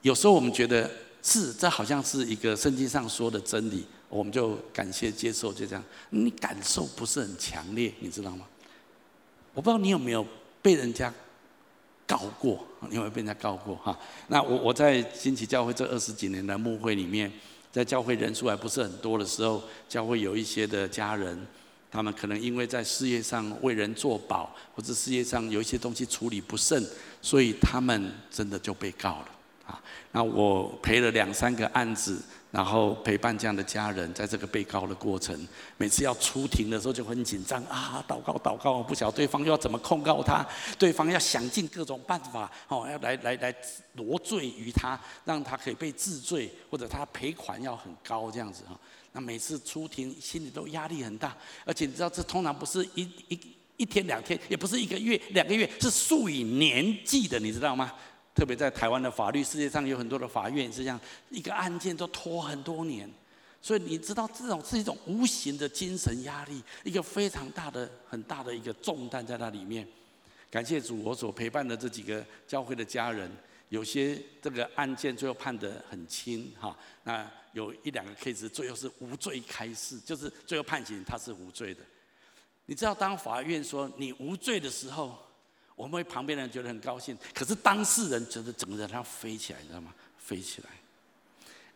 [0.02, 0.90] 有时候我们觉得
[1.24, 5.84] 是，这好像是一个圣经上说的真理，我们就感谢接受，就这样。
[6.10, 8.46] 你感受不是很强烈，你知道吗？
[9.54, 10.26] 我不知道你有没有
[10.62, 11.14] 被人家
[12.08, 13.98] 告过，你有没有被人家告过哈？
[14.28, 17.32] 那我我在新奇教会这二十几年的牧会里面，
[17.72, 21.48] 在教会人数还不是很多的时候，教会有一些的家人。
[21.94, 26.82] 他们可能因为在事业上为人做保，或者事业上有一些东西处理不慎，
[27.22, 29.26] 所以他们真的就被告了
[29.66, 29.82] 啊。
[30.12, 32.22] 那我陪了两三个案子，
[32.52, 35.48] 然后陪伴这样的家人，在这个被告的过程，
[35.78, 40.46] 每次要出庭的时候就很紧张啊，祷告祷告，不晓得对方又要怎么控告他，
[40.78, 43.56] 对方要想尽各种办法哦，要来来来
[43.94, 48.78] 罗罪于他，让他可以被治罪，或者他赔款要很高这样子哈。
[49.14, 53.40] 那每次出庭，心里都压力很大，而且你知道，这通常不是一一
[53.78, 57.94] 一天两天，也不是一个月两个月，是数以年计的，你知道吗？
[58.34, 63.10] 特别在台湾的法律，世界上有很多的法院是这样，一个案件都拖很多年，
[63.62, 69.88] 所以你知道，这种是一种无形的精神压力，一个非常大的、很大的一个重担在那里面。
[70.50, 73.32] 感谢主，我所陪伴的这几个教会的家人。
[73.70, 81.80] 有些这个案件最后判得很轻，哈，那有一两个 case 最后是无罪开释，就是最后判刑他是无罪的。
[82.66, 85.18] 你知道，当法院说你无罪的时候，
[85.82, 89.92] 我们旁边的人觉得很高兴，可是当事人觉得整个人他飞起来，你知道吗？
[90.16, 90.70] 飞起来。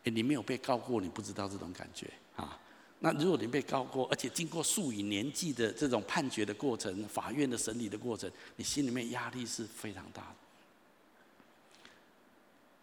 [0.03, 2.55] 哎，你没有被告过，你不知道这种感觉啊。
[2.99, 10.35] 那如果你被告过，而且经过数以年计的这种判决的过程，法院的审理的过程，你心里面压力是非常大的。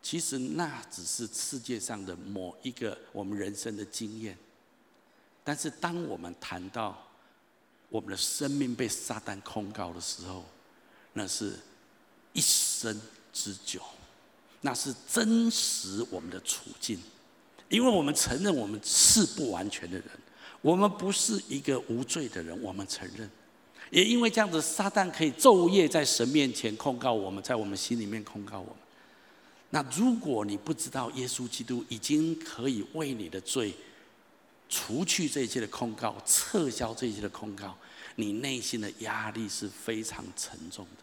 [0.02, 4.36] 其实那只是世界上的某一个我们人生的经验，
[5.44, 7.00] 但是当我们谈到
[7.88, 10.44] 我们的生命被撒旦控告的时候，
[11.12, 11.52] 那是
[12.32, 13.00] 一生
[13.32, 13.80] 之久，
[14.60, 16.98] 那是真实我们的处境，
[17.68, 20.06] 因为我们承认我们是不完全的人，
[20.60, 23.30] 我们不是一个无罪的人，我们承认，
[23.90, 28.76] 也因为这样子，撒旦可以昼夜在神面前控告我们，在我们心里面控告我们。
[29.70, 33.74] 那如果你不知道耶稣基督已经可以为你的罪
[34.68, 37.76] 除去这一切的控告，撤销这一切的控告，
[38.16, 41.02] 你内心的压力是非常沉重的。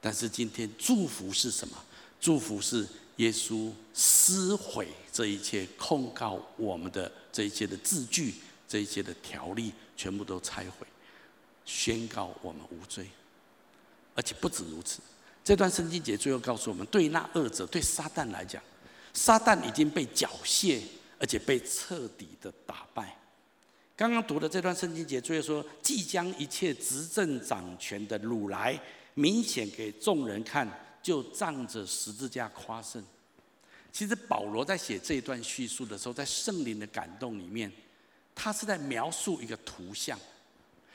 [0.00, 1.76] 但是今天祝福是什么？
[2.20, 2.86] 祝福是
[3.16, 8.34] 耶稣撕毁这一切控告我们的这一切的字句，
[8.66, 10.86] 这一切的条例，全部都拆毁，
[11.64, 13.08] 宣告我们无罪。
[14.14, 15.00] 而且不止如此。
[15.44, 18.62] 这段圣经节最后告诉我们，对那恶者，对撒旦来讲，
[19.12, 20.80] 撒旦已经被缴械，
[21.18, 23.16] 而且被彻底的打败。
[23.96, 28.78] 刚刚读的这段圣经节最后说，即将一切执政掌权的掳来，
[29.14, 30.68] 明显给众人看，
[31.02, 33.02] 就仗着十字架夸胜。
[33.90, 37.72] 其实保罗在写这一段叙述的时候，在圣灵的感动里面，
[38.34, 40.18] 他是在描述一个图像。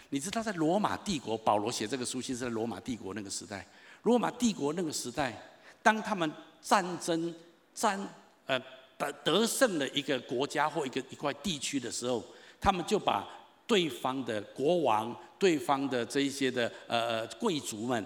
[0.09, 3.65] 你知道，在罗马帝国，保罗写这个书信是在罗马帝国那个时代。
[4.03, 5.35] 罗马帝国那个时代，
[5.81, 7.33] 当他们战争
[7.73, 7.99] 战
[8.45, 8.61] 呃
[8.95, 12.23] 得得胜了一个国家或一个一块地区的时候，
[12.61, 13.27] 他们就把
[13.67, 18.05] 对方的国王、对方的这一些的呃贵族们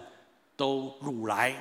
[0.56, 1.54] 都掳来，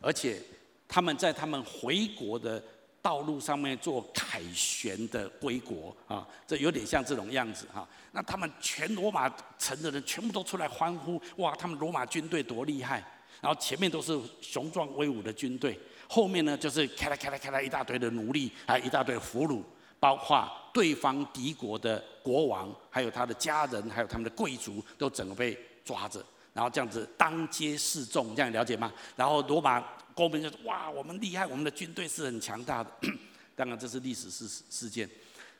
[0.00, 0.42] 而且
[0.88, 2.62] 他们在他们回国的
[3.00, 7.88] 道路上面做凯旋的归国啊，这有点像这种样子哈。
[8.10, 13.04] 那他们全罗马城的人全部都出来欢呼，哇，他们罗马军队多厉害！
[13.40, 19.62] 然后前面都是雄壮威武的军队，后面呢就是咔啦咔啦咔啦一大堆的奴隶，还有一大堆俘虏，
[20.06, 28.92] 包括对方敌国的国王，还有他的家人，还有他们的贵族，都整个被抓着，然后这样子当街示众，这样了解吗？
[29.16, 29.80] 然后罗马
[30.14, 32.90] 公民就说：“哇，我们厉害，我们的军队是很强大的。
[33.56, 35.10] ”当然这是历史事事件。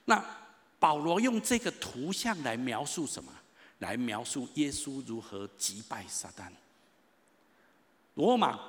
[0.05, 0.25] 那
[0.79, 3.33] 保罗用这个图像来描述什么？
[3.81, 6.49] 来描述耶稣如何击败撒旦。
[8.15, 8.61] 罗马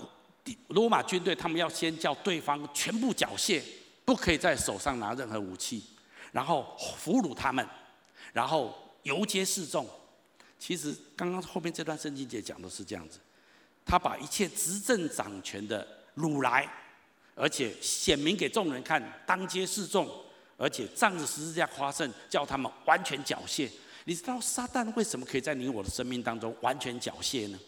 [0.70, 3.62] 罗马军队，他们要先叫对方全部缴械，
[4.08, 5.84] 不可以在手上拿任何武器，
[6.32, 7.68] 然后俘虏他们，
[8.32, 9.86] 然后游街示众。
[10.58, 13.20] 其实刚刚后面这段圣经节讲的是这样子，
[13.86, 15.86] 他把一切执政掌权的
[16.16, 16.66] 掳来，
[17.36, 20.10] 而且显明给众人看，当街示众，
[20.56, 23.70] 而且仗着十字架夸胜，叫他们完全缴械。
[24.06, 27.60] 你知道撒旦为什么可以在你我的生命当中完全缴械呢？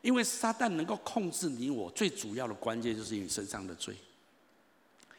[0.00, 3.94] 因为撒旦能够控制你我，最主要的关键就是你身上的罪。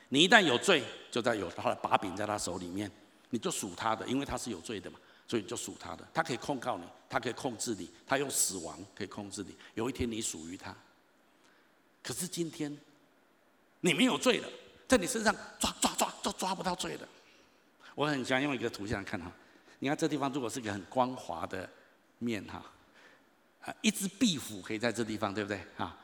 [0.09, 2.89] 你一旦有罪，就在有他的把柄在他手里面，
[3.31, 6.07] 你就属他的，因为他是有罪的嘛，所以就属他的。
[6.13, 9.55] 他可以控告你，他可以控制你，他用死亡可以控制你。
[9.73, 10.73] 有一天你属于他。
[12.03, 12.75] 可是今天
[13.81, 14.47] 你没有罪了，
[14.87, 17.07] 在你身上抓抓抓都抓不到罪的。
[17.95, 19.31] 我很想用一个图像看哈，
[19.79, 21.67] 你看这地方如果是一个很光滑的
[22.19, 22.63] 面哈，
[23.61, 25.97] 啊，一只壁虎可以在这地方对不对啊？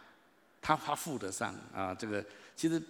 [0.60, 2.26] 它它附得上啊，这个
[2.56, 2.82] 其实。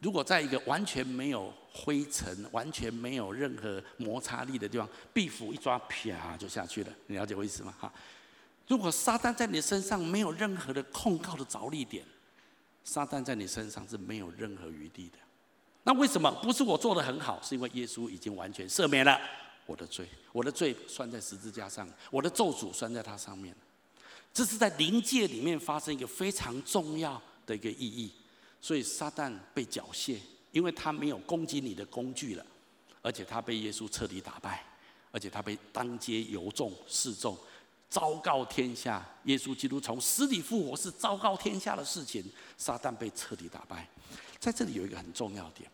[0.00, 6.92] 如果在一个完全没有灰尘、完全没有任何摩擦力的地方，壁虎一抓，啪就下去了。
[7.06, 7.74] 你了解我意思吗？
[7.78, 7.92] 哈，
[8.68, 12.04] 如果撒旦在你身上没有任何的控告的着力点，
[12.84, 15.18] 撒旦在你身上是没有任何余地的。
[15.82, 16.30] 那为什么？
[16.42, 19.20] 不是我做得很好，是因为耶稣已经完全赦免了
[19.66, 23.54] 我的罪，我的罪算在十字架上，我的咒诅算在它上面。
[24.32, 28.12] 这是在灵界里面发生一个非常重要的一个意义。
[28.60, 30.18] 所以撒旦被缴械，
[30.52, 32.44] 因为他没有攻击你的工具了，
[33.02, 34.64] 而且他被耶稣彻底打败，
[35.10, 37.36] 而且他被当街游众示众，
[37.88, 42.24] 昭告天下，耶稣基督从死里复活是昭告天下的事情。
[42.56, 43.88] 撒旦被彻底打败，
[44.38, 45.70] 在这里有一个很重要点。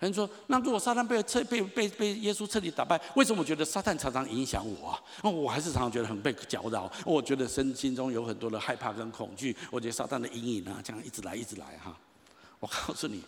[0.00, 5.00] 有人说，那如果撒旦被彻被被被耶稣彻底打败，为什么我觉得撒旦常常影响我啊？
[5.22, 11.96] 那我还是常常觉得很被搅扰，我觉得身心中有很多的害怕跟恐惧，我觉得撒旦的阴影啊，这样一直来一直来哈。
[12.64, 13.22] 我告诉你，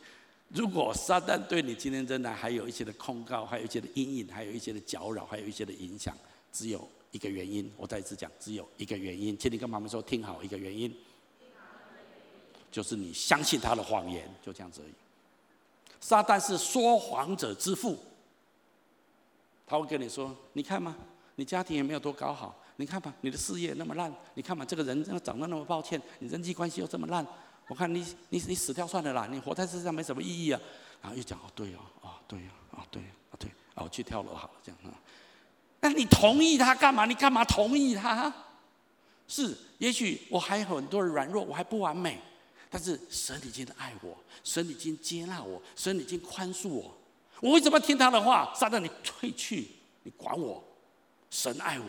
[0.49, 6.17] 如果撒旦对你今天仍然还有一些的控告，还有一些的阴影，还有一些的搅扰，还有一些的影响，
[6.51, 7.71] 只有一个原因。
[7.77, 10.91] 我再一次讲，只有一个原因，请你跟妈妈说，听好，一个原因，
[12.73, 14.93] 就是你相信他的谎言，就这样子而已。
[16.01, 17.99] 撒旦是说谎者之父，
[19.67, 20.97] 他会跟你说：“你看嘛，
[21.35, 27.27] 你家庭也没有多搞好，你看吧，你的事业那么烂，你看嘛，这个人长得那么抱歉，你人际关系又这么烂。”
[27.69, 30.61] 我看你你你死掉算了啦，你活在世上没什么意义啊。
[31.03, 34.99] 然后又讲哦对哦，哦对哦，哦对哦对，哦我去跳楼好了这样啊。
[35.81, 37.05] 那你同意他干嘛？
[37.05, 38.33] 你干嘛同意他？
[39.29, 42.21] 是，也许我还有很多的软弱，我还不完美，
[42.71, 46.97] 但是神已经爱我，神已经接纳我，神已经宽恕我。
[47.41, 48.53] 我为什么听他的话？
[48.55, 49.69] 撒旦你退去，
[50.05, 50.63] 你管我？
[51.31, 51.87] 神爱我，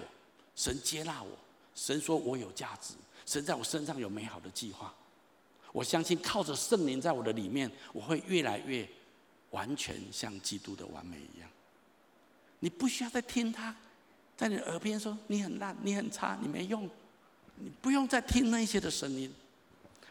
[0.56, 1.30] 神接纳我，
[1.74, 4.94] 神说我有价值，神在我身上有美好的计划。
[5.72, 8.88] 我相信靠着圣灵在我的里面，我会越来越
[9.52, 11.50] 完全像基督的完美一样。
[12.60, 13.76] 你不需要再听他
[14.36, 16.90] 在你耳边说你很烂、你很差、你没用，
[17.58, 19.32] 你不用再听那些的声音。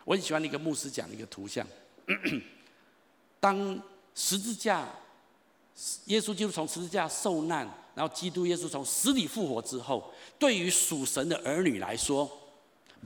[0.05, 1.67] 我很喜欢一个牧师讲一个图像：
[3.41, 3.83] 当
[4.15, 4.89] 十字架，
[6.05, 12.31] 耶稣基督从十字架受难，然后基督耶稣从死里复活之后，对于属神的儿女来说。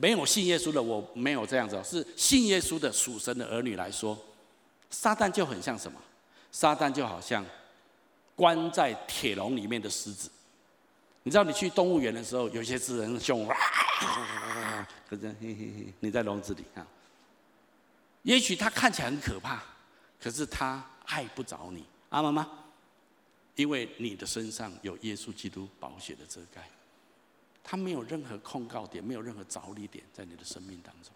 [0.00, 1.78] 没有信耶稣的，我没有这样子。
[1.84, 4.18] 是信耶稣的属神的儿女来说，
[4.88, 6.00] 撒旦就很像什么？
[6.50, 7.44] 撒旦就好像
[8.34, 10.30] 关在铁笼里面的狮子。
[11.22, 13.46] 你知道，你去动物园的时候，有些狮子很凶，
[15.06, 15.34] 可是
[16.00, 16.86] 你在笼子里啊。
[18.22, 19.62] 也许他看起来很可怕，
[20.18, 22.48] 可是他害不着你，阿妈妈？
[23.56, 26.66] 因为你的身上有耶稣基督宝血的遮盖。
[27.62, 31.12] 他没有任何控告点，没有任何着力点在你的生命当中。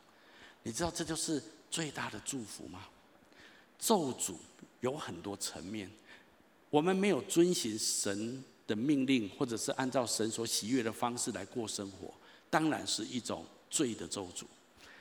[0.62, 2.80] 你知道这就是最大的祝福吗？
[3.78, 4.34] 咒诅
[4.80, 5.90] 有很多层面，
[6.70, 12.12] 我们没有遵循神的命令，或者是按照神所喜悦的方式来过生活，
[12.48, 14.44] 当然是一种罪的咒诅。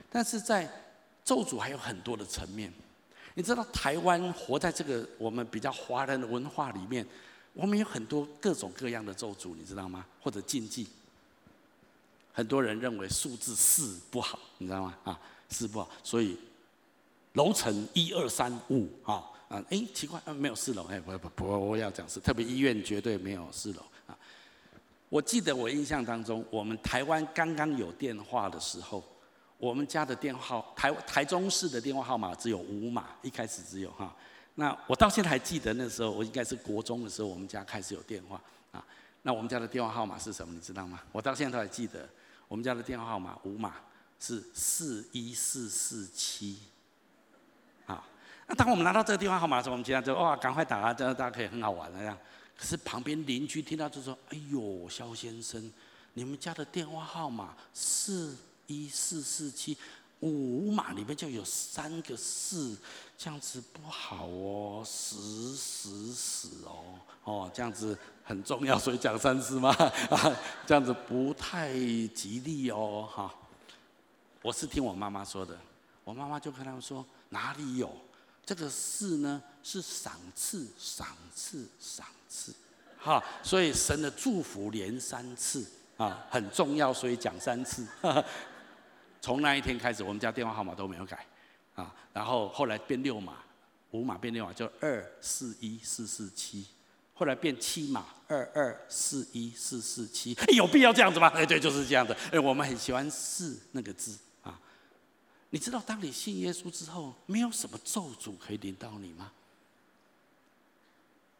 [0.09, 0.69] 但是在
[1.23, 2.73] 咒诅还有很多的层面。
[3.35, 7.03] 你知道台湾活在这个我们比较华人的文化里面，
[7.53, 10.05] 我们有很多各种各样的咒诅，你知道吗？
[10.21, 10.87] 或者禁忌。
[12.33, 14.97] 很多人认为数字四不好，你知道吗？
[15.03, 15.19] 啊，
[15.49, 16.35] 四不好，所以
[17.33, 24.17] 楼层一二三五啊啊，哎，奇怪，没有四楼，哎，不不不，我要讲是特别医院绝对没有四楼啊。
[25.09, 29.03] 我记得我印象当中，我们台湾刚刚有电话的时候，
[29.59, 34.11] 我们家的电话号台台中市的电话号码只有五码，一开始只有哈。
[34.55, 38.83] 那我到现在还记得那时候，我应该是国中的时候，我们家开始有电话啊。
[39.21, 40.51] 那我们家的电话号码是什么？
[40.51, 40.99] 你知道吗？
[41.11, 42.09] 我到现在都还记得。
[42.53, 43.77] 我们家的电话号码五码
[44.19, 46.59] 是四一四四七，
[47.87, 48.05] 好，
[48.45, 52.15] 那当我们拿到这个电话号码的时候，我们经常就哇，赶快打啊，这样大家可以很好玩的这样。
[52.55, 55.73] 可是旁边邻居听到就说：“哎呦，肖先生，
[56.13, 58.37] 你们家的电话号码四
[58.67, 59.75] 一四四七，
[60.23, 62.77] 五码里面就有三个四，
[63.17, 66.95] 这样子不好哦，十十十哦，
[67.25, 69.69] 哦，这样子很重要，所以讲三次嘛，
[70.09, 71.73] 啊， 这样子不太
[72.15, 73.33] 吉利哦，哈。
[74.41, 75.57] 我是听我妈妈说的，
[76.05, 77.93] 我妈妈就跟他们说，哪里有
[78.45, 79.43] 这个四呢？
[79.61, 82.53] 是赏赐，赏赐，赏赐，
[82.97, 85.65] 哈，所以神的祝福连三次
[85.97, 87.85] 啊，很重要，所以讲三次。
[89.23, 91.25] 从那一天开始，我们家电话号码都没有改，
[91.75, 93.37] 啊，然后后来变六码，
[93.91, 96.67] 五码变六码就二四一四四七，
[97.13, 101.29] 后来变七码二二四一四四七，有必要这样子吗？
[101.29, 102.13] 哎，对，就是这样子。
[102.33, 104.59] 哎，我们很喜欢四那个字啊。
[105.51, 109.31] 你知道，当你信耶稣之后，没有什么咒诅可以临到你吗？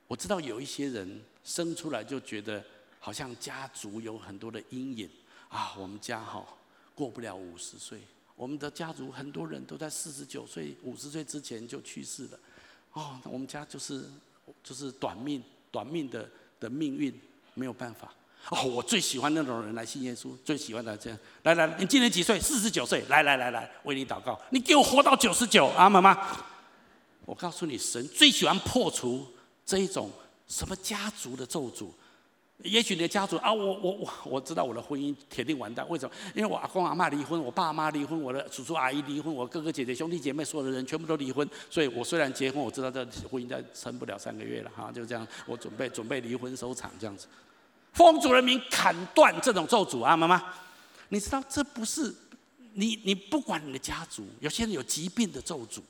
[0.08, 2.64] 我知道有一些人生出来就觉得
[3.02, 5.10] 好像家族有很多的阴影
[5.50, 6.46] 啊，我们家哈。
[6.96, 8.00] 过不了五十岁，
[8.36, 12.40] 我们的家族很多人都在四十九岁、五十岁之前就去世了。
[12.94, 14.06] 哦，我们家就是
[14.64, 16.30] 就是短命、短命的
[16.60, 17.14] 的命运，
[17.56, 18.14] 没有办法。
[18.50, 21.18] 哦，我最喜欢那种人来信耶稣，最喜欢的这样。
[21.44, 22.40] 来来，你今年几岁？
[22.40, 23.04] 四十九岁。
[23.08, 26.38] 来来来来，为你祷告，你给我活到九十九啊，妈妈。
[27.26, 29.26] 我告诉你，神最喜欢破除
[29.66, 30.12] 这一种
[30.48, 31.88] 什么家族的咒诅。
[32.60, 35.86] 也许你的家族啊，我我我我知道我的婚姻铁定完蛋。
[35.90, 36.16] 为什么？
[36.34, 41.50] 因为我阿公阿嬷离婚，我爸妈离婚，我的叔叔阿姨离婚，我哥哥姐姐兄弟姐妹所有的人全部都离婚。
[41.70, 47.28] 所以我虽然结婚，我知道这婚姻再撑不了三个月了哈，就这样，我准备准备离婚收场这样子。
[47.92, 50.42] 奉主的名砍断这种咒诅啊，妈妈，
[51.10, 52.16] 你知道这不是
[52.74, 55.82] 你你不管你的家族，有些人有疾病的咒诅，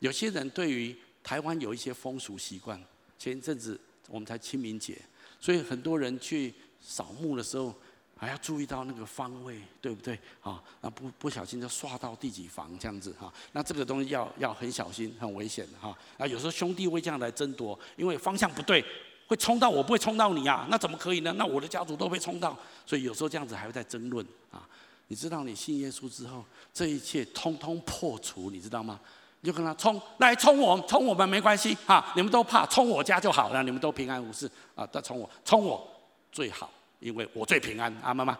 [0.00, 2.78] 有些人对于台湾有一些风俗习惯，
[3.18, 3.80] 前一阵子。
[4.12, 5.00] 我们才清明节，
[5.40, 6.52] 所以很多人去
[6.82, 7.74] 扫墓的时候，
[8.14, 10.18] 还要注意到那个方位，对不对？
[10.42, 13.32] 啊，那不不小心就刷到第几房这样子哈。
[13.52, 15.96] 那这个东西要要很小心，很危险的哈。
[16.18, 18.84] 啊，有时候兄弟会这样来争夺，因为方向不对，
[19.26, 20.68] 会冲到我，不会冲到你啊。
[20.70, 21.32] 那怎么可以呢？
[21.38, 22.54] 那我的家族都被冲到，
[22.84, 24.68] 所以有时候这样子还会在争论啊。
[25.08, 26.44] 你知道，你信耶稣之后，
[26.74, 29.00] 这一切通通破除，你知道吗？
[29.42, 34.86] 就跟他冲，来冲我，冲我们没关系哈，你们都怕，冲我家就好了，你们都平安无事啊。
[34.86, 35.84] 再冲我，冲我
[36.30, 36.70] 最好，
[37.00, 38.38] 因为我最平安啊，妈妈。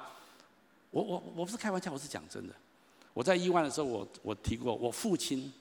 [0.92, 2.54] 我我我不是开玩笑，我是讲真的。
[3.14, 5.52] 我在亿万的时候，我我提过，我父亲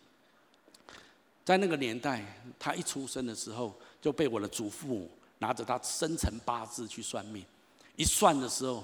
[1.43, 2.23] 在那个年代，
[2.59, 7.43] 他一出生的时候就被我的祖父母拿着他生辰八字去算命，
[7.95, 8.83] 一算的时候，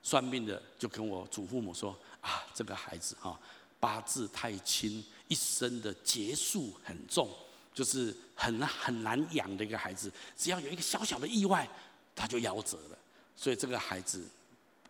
[0.00, 1.90] 算命的就跟我祖父母说
[2.20, 3.36] 啊，这个孩子哈。
[3.80, 7.28] 八字太轻，一生的劫数很重，
[7.72, 10.12] 就是很很难养的一个孩子。
[10.36, 11.68] 只要有一个小小的意外，
[12.14, 12.98] 他就夭折了。
[13.36, 14.26] 所以这个孩子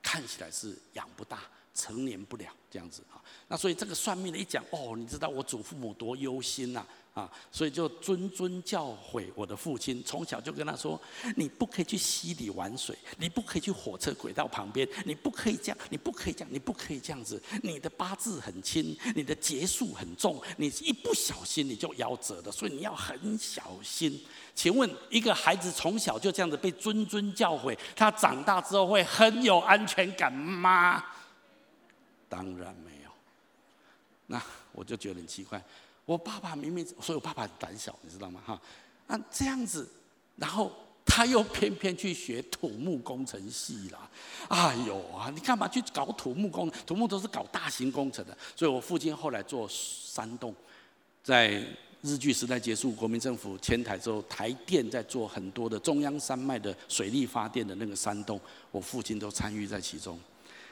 [0.03, 1.43] 看起来是养不大，
[1.75, 3.23] 成年不了这样子啊。
[3.49, 6.81] 那所以这个算命的一讲，哦，你知道我祖父母多忧心呐。
[6.81, 11.01] 啊，啊所以就谆谆教诲我的父亲，从小就跟他说：
[11.35, 17.43] 你不可以去溪里玩水，你不可以去火车轨道旁边，你不可以这样，你不可以这样，你不可以这样子。
[17.63, 24.25] 你的八字很轻，你的劫数很重，你一不小心你就夭折了，所以你要很小心。
[24.55, 31.05] 请问，一个孩子从小就这样子被谆谆教诲，他长大之后会很有安全感吗？
[32.29, 33.11] 当然没有。
[34.27, 34.41] 那
[34.73, 35.61] 我就觉得很奇怪。
[36.09, 38.41] 我爸爸明明，所以我爸爸很胆小，你知道吗？
[38.47, 38.59] 哈，
[39.09, 39.87] 那这样子，
[40.37, 40.73] 然后
[41.05, 44.09] 他又偏偏去学土木工程系啦。
[44.49, 46.71] 哎呦啊，你干嘛去搞土木工？
[46.87, 48.35] 土木都是搞大型工程的。
[48.57, 50.55] 所以我父亲后来做山洞，
[51.23, 51.63] 在
[52.01, 58.41] 日据时代结束，国民政府迁台之后，台电在做很多的中央山脉的水力发电的那个山洞，
[58.71, 60.19] 我父亲都参与在其中。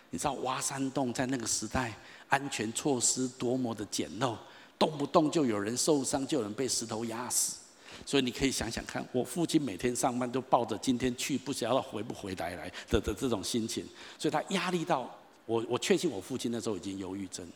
[0.09, 1.93] 你知道挖山洞在那个时代
[2.31, 4.35] 安全措施多么的简陋？
[4.79, 7.57] 动不动就有人受伤，就有人被石头压死，
[8.05, 13.87] 所以你可以想想看，我父亲每天上班都抱着今天去不晓得回不回来来的的这种心情，
[14.19, 15.11] 所以他压力到
[15.47, 17.47] 我，我确信我父亲那时候已经忧郁症，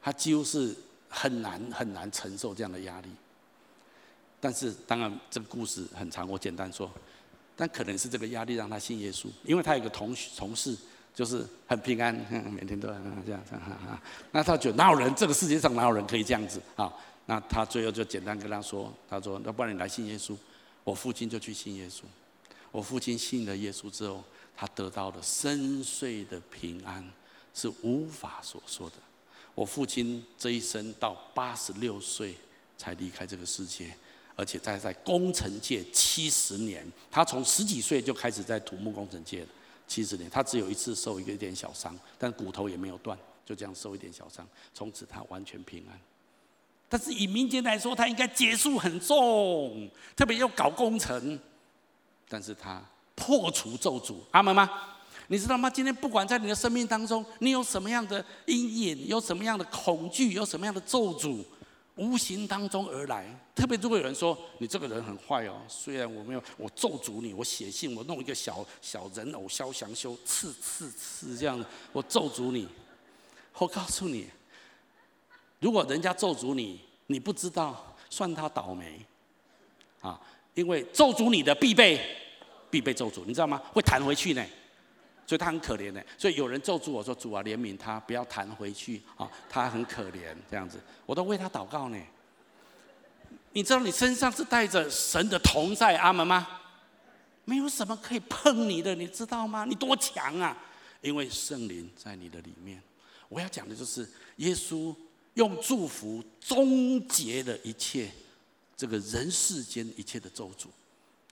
[0.00, 0.74] 他几乎是
[1.08, 3.08] 很难很难承受这样的压力。
[4.40, 6.88] 但是当然这个故事很长，我简单说，
[7.56, 10.76] 但可能是这个压力让他信耶稣，因为他有个同同事。
[11.18, 12.14] 就是很平安，
[12.48, 14.00] 每天都这样这样哈。
[14.30, 16.94] 那他觉得哪有人这个世界上哪有人可以这样子啊？
[17.26, 20.36] 那他最后就简单跟他说：“他说，要不然你来信耶稣。”
[20.84, 22.02] 我父亲就去信耶稣。
[22.70, 24.22] 我父亲信了耶稣之后，
[24.56, 27.04] 他得到了深邃的平安，
[27.52, 28.96] 是无法所说的。
[29.56, 32.36] 我父亲这一生到八十六岁
[32.76, 33.92] 才离开这个世界，
[34.36, 39.48] 而且在在工程界七十年，他从十几岁就开始在土木工程界了。
[39.88, 45.98] 七十年，他只有一次受一个一点小伤，但骨头也没有断，就这样受一点小伤，从此他完全平安。
[46.90, 51.38] 但是以民间来说，他应该结束很重，特别要搞工程，
[52.28, 52.82] 但是他
[53.14, 54.70] 破除咒诅，阿门吗？
[55.26, 55.68] 你知道吗？
[55.68, 61.44] 今天不管在你的生命当中，你有什么样的阴影，有什么样的恐惧，有什么样的咒诅，
[61.98, 63.26] 无形当中而来。
[63.54, 72.66] 特别如果有人说你这个人很坏哦，虽然我没有，我咒诅你，我写信，我弄一个小小人偶肖像修，刺刺刺这样，我咒诅你。
[73.58, 74.26] 我告诉你，
[75.58, 79.04] 如果人家咒诅你，你不知道，算他倒霉
[80.00, 80.20] 啊！
[80.54, 82.00] 因为咒诅你的必备
[82.70, 83.60] 必备咒诅，你知道吗？
[83.72, 84.44] 会弹回去呢。
[85.28, 89.30] 所以他很可怜的，所以有人咒诅我说：“主啊，怜悯他，不要弹回去啊！
[89.46, 91.98] 他很可怜，这样子，我都为他祷告呢。”
[93.52, 96.48] 你知道你身上是带着神的同在，阿门吗？
[97.44, 99.66] 没有什么可以碰你的，你知道吗？
[99.66, 100.56] 你多强啊！
[101.02, 102.82] 因为圣灵在你的里面。
[103.28, 104.96] 我要讲的就是耶稣
[105.34, 108.10] 用祝福终结了一切
[108.74, 110.68] 这个人世间一切的咒诅，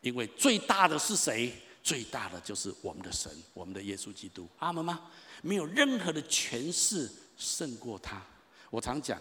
[0.02, 1.50] 因为最大的是谁？
[1.86, 5.02] 最大的就是我们的神，我们的耶稣基督，阿门吗？
[5.40, 8.20] 没有任何的权势胜过他。
[8.70, 9.16] 我常讲，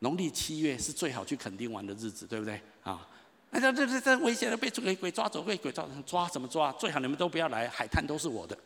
[0.00, 2.60] 农历七月是最好去垦丁玩的日子，对不对？
[2.82, 3.08] 啊，
[3.50, 6.72] 那这这这危险的被鬼鬼抓走，被鬼抓抓怎么抓？
[6.72, 8.58] 最好你们都不要来，海滩都是我的。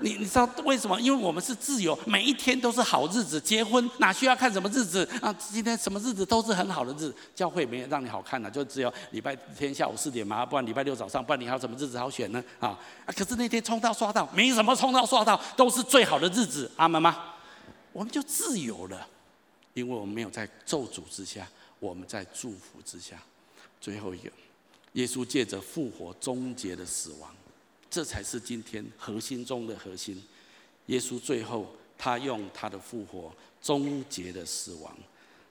[0.00, 1.00] 你你知道为什么？
[1.00, 3.40] 因为我们是自由，每一天都是好日子。
[3.40, 5.32] 结婚哪需要看什么日子啊？
[5.32, 7.14] 今天什么日子都是很好的日子。
[7.34, 12.42] 教会没有让你好看的，就只有礼拜天下午四点嘛，不然礼拜六早上，不然你还有什么日子好选呢？
[12.60, 12.68] 啊
[13.04, 13.08] 啊！
[13.16, 17.34] 可是那天冲到刷到，没什么冲到刷到，都是最好的日子，阿门吗？
[17.92, 19.06] 我们就自由了，
[19.74, 21.46] 因为我们没有在咒诅之下，
[21.80, 23.16] 我们在祝福之下。
[23.80, 24.30] 最后一个，
[24.92, 27.30] 耶稣借着复活终结了死亡。
[27.90, 30.22] 这才是今天核心中的核心。
[30.86, 34.96] 耶稣最后，他用他的复活终结了死亡。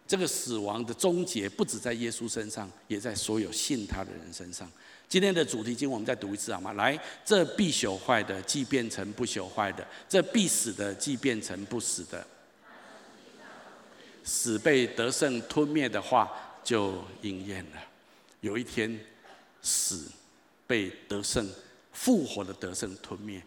[0.07, 4.71] 这个死亡的终结，不止在耶稣身上，也在所有信他的人身上。
[5.09, 6.73] 今天的主题经，我们再读一次好吗？
[6.73, 12.25] 来，这必朽坏的，既变成不朽坏的；这必死的，既变成不死的。
[14.23, 16.31] 死被得胜吞灭的话，
[16.63, 17.81] 就应验了。
[18.41, 18.97] 有一天，
[19.61, 20.09] 死
[20.65, 21.49] 被得胜。
[21.97, 23.41] 复活的得胜吞灭，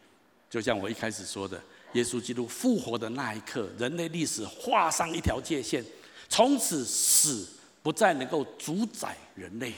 [0.50, 1.58] 就像我一开始说的，
[1.92, 5.84] 耶稣基督复活的那一刻，人类历史画上一条界线，
[6.28, 7.46] 从此死
[7.80, 9.72] 不再能够主宰人类。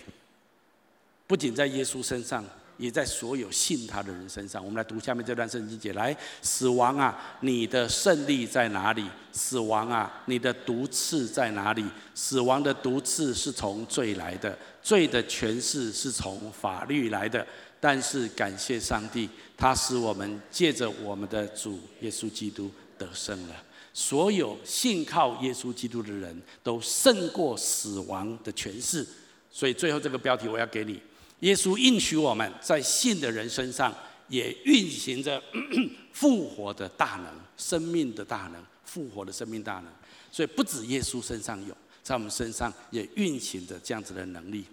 [1.26, 2.42] 不仅在耶稣身上，
[2.78, 4.64] 也在所有信他的人身上。
[4.64, 9.06] 我们来读下面这段圣经节：来，死亡啊，你的胜利在哪里？
[9.32, 11.84] 死亡啊，你的毒刺在哪里？
[12.14, 17.46] 死亡的毒刺是从罪来的，罪的权势是从法律来的。
[17.84, 23.56] 但是感谢上帝，他使我们借着我们的主耶稣基督得胜了。
[23.92, 29.04] 所有信靠耶稣基督的人都胜过死亡的权势。
[29.50, 31.02] 所以最后这个标题我要给你：
[31.40, 33.92] 耶稣应许我们在信的人身上
[34.28, 35.42] 也运行着
[36.14, 37.26] 复活的大能、
[37.56, 39.86] 生命的大能、复活的生命大能。
[40.30, 44.64] 所以不止耶稣身上有，在我们身上也运行着这样子的能力。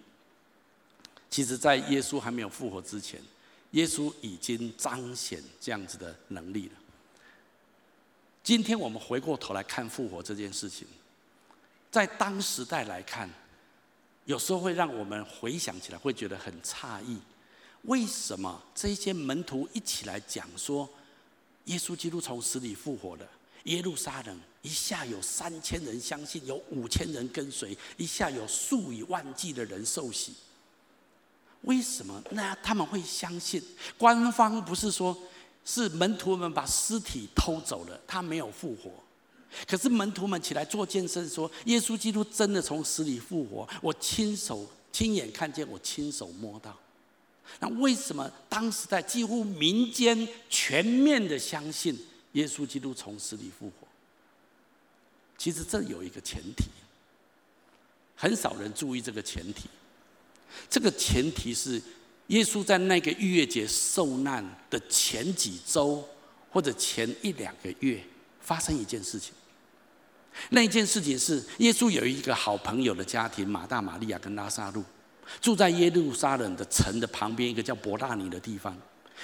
[1.30, 3.20] 其实，在耶稣还没有复活之前，
[3.70, 6.72] 耶稣已经彰显这样子的能力了。
[8.42, 10.88] 今天我们回过头来看复活这件事情，
[11.88, 13.30] 在当时代来看，
[14.24, 17.16] 有时候会让我们回想起来会觉得很诧异：
[17.82, 20.88] 为什么这些门徒一起来讲说，
[21.66, 23.28] 耶稣基督从死里复活了？
[23.64, 30.34] 耶路撒冷一下有三千人相信，有五千人跟随，一下有数以万计的人受洗。
[31.62, 33.62] 为什么那他们会相信？
[33.98, 35.16] 官方不是说，
[35.64, 38.90] 是门徒们把尸体偷走了，他没有复活。
[39.66, 46.74] 可是门徒们起来做见证说，耶稣基督真的从死里复活，我亲手亲眼看见，我亲手摸到。
[47.58, 51.98] 那为什么当时在几乎民间全面的相信
[52.32, 53.86] 耶稣基督从死里复活？
[55.36, 56.64] 其实这有一个前提，
[58.14, 59.68] 很少人注意这个前提。
[60.68, 61.80] 这个前提是，
[62.28, 66.02] 耶稣在那个逾越节受难的前几周，
[66.50, 68.02] 或者前一两个月，
[68.40, 69.32] 发生一件事情。
[70.50, 74.84] 那一件事情是，耶稣有一个好朋友的家庭，马大、马利亚跟拉撒路，
[75.40, 78.76] 住在耶路撒冷的城的旁边一个叫伯大尼的地方。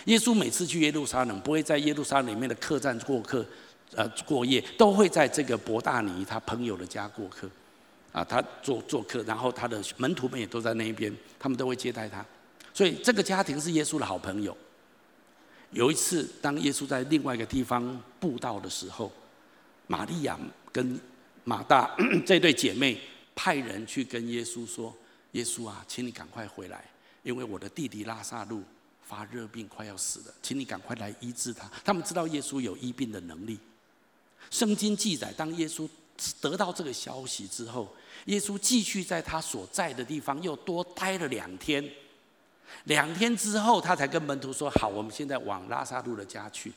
[0.06, 3.46] 耶稣每次去耶路撒冷，不会在耶路撒冷里面的客栈过客，
[3.94, 7.48] 呃，过夜，都会在这个伯大尼他朋友的家过客。
[8.16, 12.24] 啊，他做做客，然后他的门徒们也都在那一边，他们都会接待他，
[12.72, 14.56] 所以这个家庭是耶稣的好朋友。
[15.70, 19.12] 有一次，当耶稣在另外一个地方布道的时候，
[19.86, 20.40] 玛利亚
[20.72, 20.98] 跟
[21.44, 21.94] 马大
[22.24, 22.98] 这对姐妹
[23.34, 24.96] 派人去跟耶稣说
[25.32, 26.82] ：“耶稣啊，请你赶快回来，
[27.22, 28.62] 因为我的弟弟拉萨路
[29.02, 33.58] 发热病，快要死了，请你赶快来医治他。”他们知道耶稣有医病的能力。
[34.50, 35.86] 圣经记载，当耶稣
[36.40, 37.94] 得到这个消息之后，
[38.24, 41.88] 耶稣继续在他所在的地方又多待了两天。
[42.84, 46.72] 两天之后，他才跟门徒说：“好，我们现在往拉撒路的家去。”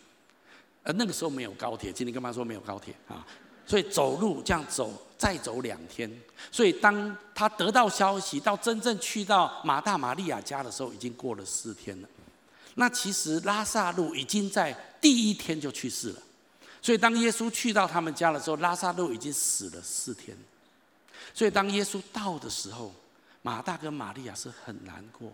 [0.83, 3.25] 而那个时候没有高铁，今天跟他说没有高铁啊，
[3.65, 6.09] 所以走路这样走，再走两天。
[6.51, 12.07] 所以当他得到消息，到真正去到马大、马利亚家的时候，已经过了四天了。
[12.75, 14.71] 那其实拉撒路已经在
[15.01, 16.21] 第一天就去世了。
[16.81, 20.35] 所以当耶稣去到他们家的时候，拉撒路已经死了四天。
[21.33, 22.93] 所以当耶稣到的时候，
[23.41, 25.31] 马大跟玛利亚是很难过。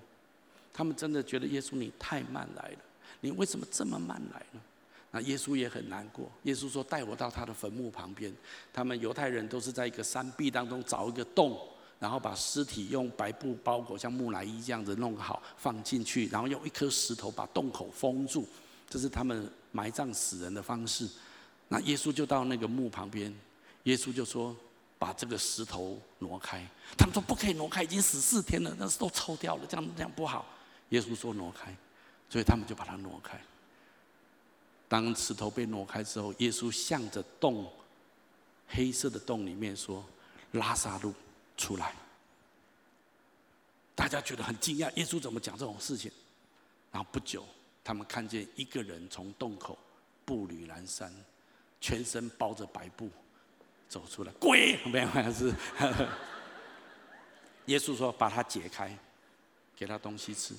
[0.74, 2.80] 他们真的觉得耶稣你太慢来了，
[3.22, 4.60] 你为什么这么慢来呢？
[5.12, 6.30] 那耶稣也很难过。
[6.44, 8.34] 耶稣说：“带我到他的坟墓旁边。”
[8.74, 11.58] 他们犹太人都是在一个山壁当中找一个洞，
[11.98, 18.46] 然后把尸体用白布包裹，像木乃伊这样子弄好放进去，然后用一颗石头把洞口封住。
[18.90, 21.08] 这是他们埋葬死人的方式。
[21.70, 23.34] 那耶稣就到那个墓旁边，
[23.84, 24.54] 耶稣就说
[24.98, 26.66] ：“把这个石头挪开。”
[26.98, 30.46] 他们说：“不可以挪开，已经死四天了，那石头臭掉了，这样这样不好。”
[30.90, 31.76] 耶稣说：“挪开。”
[32.30, 33.40] 所以他们就把它挪开。
[34.88, 37.72] 当石头被挪开之后，耶稣向着洞，
[38.68, 40.06] 黑色的洞里面说
[40.54, 41.14] ：“拉撒路
[41.58, 41.94] 出来。”
[43.96, 46.12] 大家觉得很惊讶，耶稣怎么讲这种事情？
[46.92, 47.46] 然后不久，
[47.84, 49.78] 他们看见一个人从洞口
[50.24, 51.10] 步履蹒跚，
[51.80, 53.10] 全身包着白布
[53.88, 54.32] 走出来。
[54.40, 55.54] 鬼没有，还是
[57.66, 58.96] 耶稣说：“把它解开，
[59.76, 60.54] 给他东西吃。”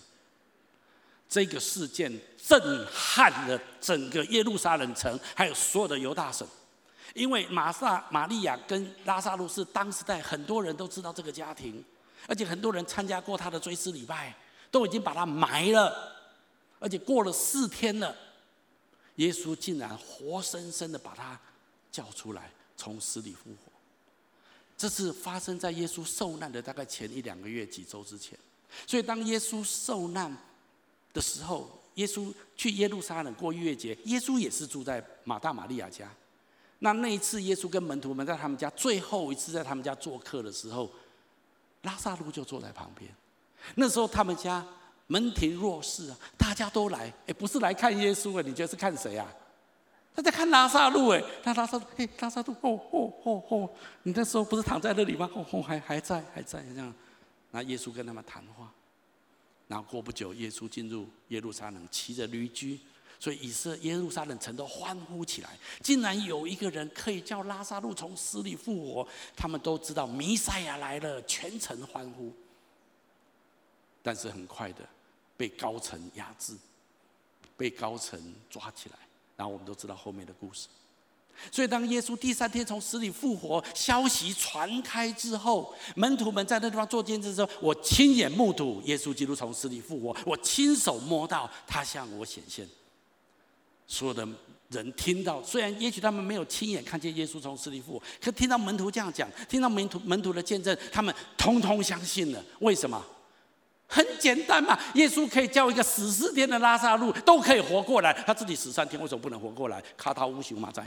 [1.29, 6.47] 这个事件震撼了整个耶路撒冷城，还有所有的犹大省，
[7.15, 11.85] 因为玛撒、玛利亚跟拉撒路是当时代很多人都知道这个家庭，
[12.29, 14.33] 而且很多人参加过他的追思礼拜，
[14.71, 16.13] 都已经把他埋了，
[16.79, 18.15] 而且过了四天了，
[19.17, 21.37] 耶稣竟然活生生的把他
[21.91, 23.73] 叫出来，从死里复活。
[24.77, 28.39] 这是发生在耶稣受难的大概前一两个月、几周之前，
[28.87, 30.37] 所以当耶稣受难。
[31.15, 36.07] 的时候，耶稣去耶路撒冷过逾越节，耶稣也是住在马大、马利亚家。
[36.81, 40.91] 那那一次，耶稣跟门徒们在他们家最后一次在他们家做客的时候，
[41.85, 43.11] 拉撒路就坐在旁边。
[43.77, 44.63] 那时候他们家
[45.07, 49.33] 门庭若市啊，大家都来，哎，不是来看耶稣啊，你觉得是看谁啊？
[50.17, 53.71] 他在看拉撒路哎，他拉撒路，哎，拉撒路，哦哦哦哦，
[54.03, 55.31] 你那时候不是躺在那里吗？
[55.35, 56.95] 哦哦，还还在还在这样。
[57.51, 58.73] 那耶稣跟他们谈话。
[59.69, 62.81] 然后过不久，耶稣进入耶路撒冷，骑着驴驹，
[63.19, 65.51] 所以以色列耶路撒冷城都欢呼起来。
[65.83, 72.33] 竟然有一个人可以叫拉撒路从死里复活，他们都知道弥赛亚来了，全城欢呼。
[74.03, 74.89] 但是很快的
[75.37, 76.57] 被高层压制，
[77.57, 78.97] 被高层抓起来，
[79.37, 80.67] 然后我们都知道后面的故事。
[81.53, 92.67] 所以，当耶稣第三天从死里复活，消息传开之后，门徒们在那地方做见证的时候，我亲眼目睹耶稣基督从死里复活，我亲手摸到他向我显现。
[93.87, 94.27] 所有的
[94.71, 102.43] 人听到，虽然也许他们没有亲眼看见耶稣从死里复活，可听到门徒这样讲，听到门徒门徒的见证，他们通通相信了。
[102.61, 103.05] 为什么？
[103.89, 109.83] 很简单嘛，耶稣可以叫一个死四天的拉撒路都可以活过来，他自己死三天，为什么不能活过来？
[109.97, 110.85] 卡塔乌修马哉。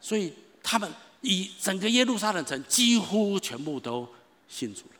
[0.00, 4.06] 所以他们以整个耶路撒冷城几乎全部都
[4.48, 4.96] 信主了。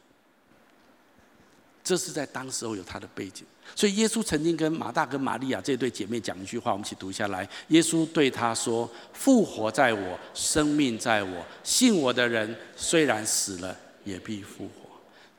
[1.83, 3.45] 这是在当时候有他的背景。
[3.75, 7.49] 所以耶稣曾经跟马大跟玛利亚这对姐妹讲一句话，我们一起读下来。
[7.68, 14.82] 耶稣对他说：“复活在我，生命在我，信我的人虽然死了，也必复活。”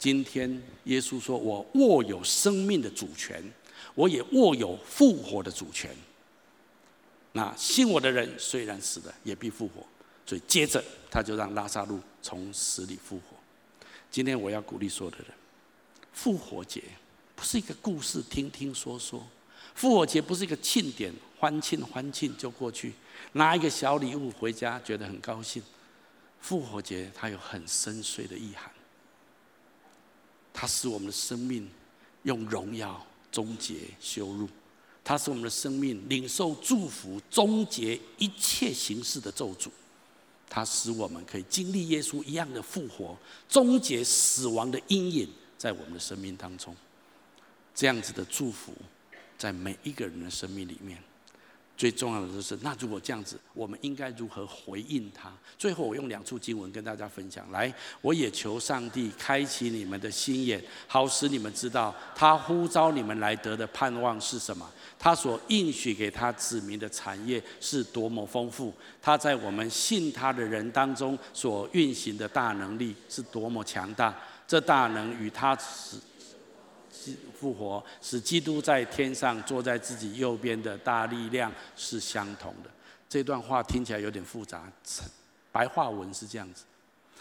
[0.04, 3.42] 今天耶稣说：“我握有生命的主权，
[3.96, 5.90] 我也握有复活的主权。”
[7.32, 9.82] 那信我的人虽然死了，也必复活。
[10.26, 13.38] 所以接着他就让拉撒路从死里复活。
[14.12, 15.28] 今天我要鼓励所有的人，
[16.12, 16.84] 复活节
[17.34, 19.26] 不是一个故事，听听说说。
[19.74, 22.92] 复活节不是一个庆典，欢庆欢庆就过去，
[23.32, 25.64] 拿一个小礼物回家，觉得很高兴。
[26.42, 28.70] 复活节它有很深邃的意涵，
[30.54, 31.68] 它使我们的生命
[32.22, 34.48] 用荣耀终结羞辱。
[35.04, 39.70] 它是我们的生命领受祝福，终结一切形式的咒诅。
[40.48, 43.18] 它使我们可以经历耶稣一样的复活，
[43.50, 45.28] 终结死亡的阴影
[45.58, 46.74] 在我们的生命当中。
[47.76, 48.72] 这样子的祝福，
[49.38, 51.02] 在每一个人的生命里面。
[51.76, 55.32] 最重要的就是，那如果这样子，我们应该如何回应他？
[55.58, 57.50] 最后，我用两处经文跟大家分享。
[57.52, 64.70] 来，我也求上帝开启你们的心眼，好使你们知道他呼召你们来得的盼望是什么。
[65.00, 68.74] 他所应许给他子民的产业是多么丰富。
[69.02, 74.16] 他在我们信他的人当中所运行的大能力是多么强大。
[74.46, 75.58] 这大能与他
[77.40, 82.70] 复活，使基督在天上坐在自己右边的大力量是相同的。
[83.10, 84.72] 这段话听起来有点复杂，
[85.52, 86.64] 白话文是这样子：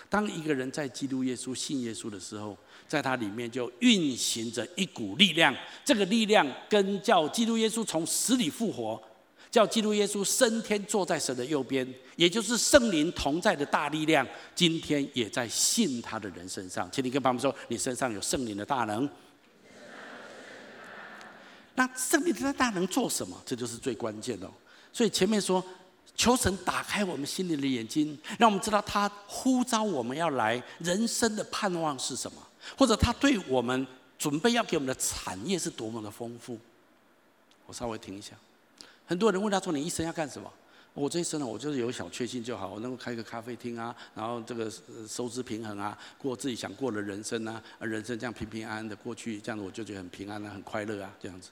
[0.09, 2.57] 当一个人在基督耶稣信耶稣的时候，
[2.89, 5.55] 在他里面就运行着一股力量，
[5.85, 9.03] 这个力量跟叫基督耶稣从死里复活，
[9.51, 16.91] 叫基督耶稣升天坐在神的右边，也就是圣灵同在的大力量，今天也在信他的人身上。
[16.91, 19.09] 请你跟朋友们说，你身上有圣灵的大能。
[21.75, 23.41] 那圣灵的大能做什么？
[23.47, 24.51] 这就是最关键的。
[24.93, 25.65] 所以前面说，
[26.15, 32.47] 求神打开我们心里的眼睛，让我们知道他呼召我们要来，人生的盼望是什么，
[32.77, 33.87] 或者他对我们
[34.19, 36.59] 准备要给我们的产业是多么的丰富。
[37.67, 38.35] 我稍微停一下，
[39.07, 40.53] 很多人问他说：“你一生要干什么？”
[40.95, 44.71] 我这一生呢，我就是有小确幸就好，我能够开个咖啡厅啊，然后这个
[45.09, 51.49] 收支平衡啊，过自己想过的人生啊，人生这样平平安安的过去，这样子我就觉得很平安啊，很快乐啊，这样子。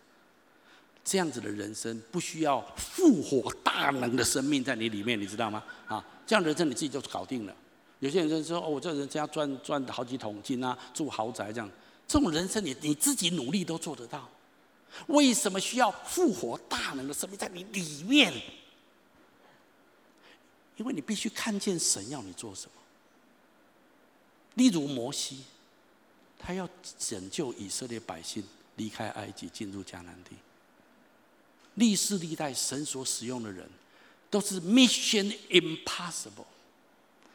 [1.04, 5.62] 这样子的人生不需要复活大能的生命在你里面，你知道吗？
[5.86, 7.56] 啊，这样的人生你自己就搞定了。
[7.98, 11.70] 有些人说：“哦，我这人家赚赚好几桶金啊，住豪宅这样。”
[12.06, 14.28] 这种人生你你自己努力都做得到。
[15.06, 18.32] 为什么需要复活大能的生命在你里面？
[20.76, 22.72] 因为你必须看见神要你做什么。
[24.54, 25.44] 例如摩西，
[26.38, 28.42] 他要拯救以色列百姓
[28.76, 30.34] 离开埃及，进入迦南地。
[31.74, 33.68] 历世历代神所使用的人，
[34.28, 36.46] 都是 Mission Impossible，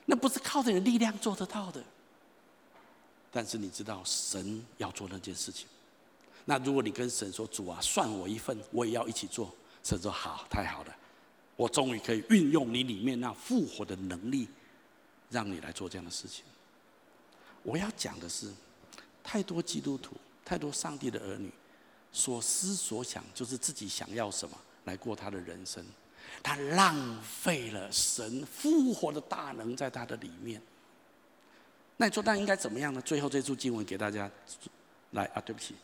[0.06, 1.84] 那不是靠着你的力量做得到的。
[3.32, 5.68] 但是你知道神要做那件事情，
[6.46, 10.96] 那如果你跟神说：“主啊，算我一份，我也要一起做。”神说：“好，太好了，
[11.56, 14.48] 我终于可以运用你里面那复活的能力，
[15.30, 16.46] 让你来做这样的事情。”
[17.62, 18.54] 我要讲的是，
[19.24, 20.16] 太多基督徒，
[20.46, 21.52] 太多上帝的儿女。
[22.16, 25.86] 所思所想就是自己想要什么来过他的人生，
[26.42, 30.62] 他浪费了神复活的大能在他的里面。
[31.98, 33.02] 那你说那应该怎么样呢？
[33.02, 34.32] 最后这处经文给大家
[35.12, 35.76] 来啊，对不起，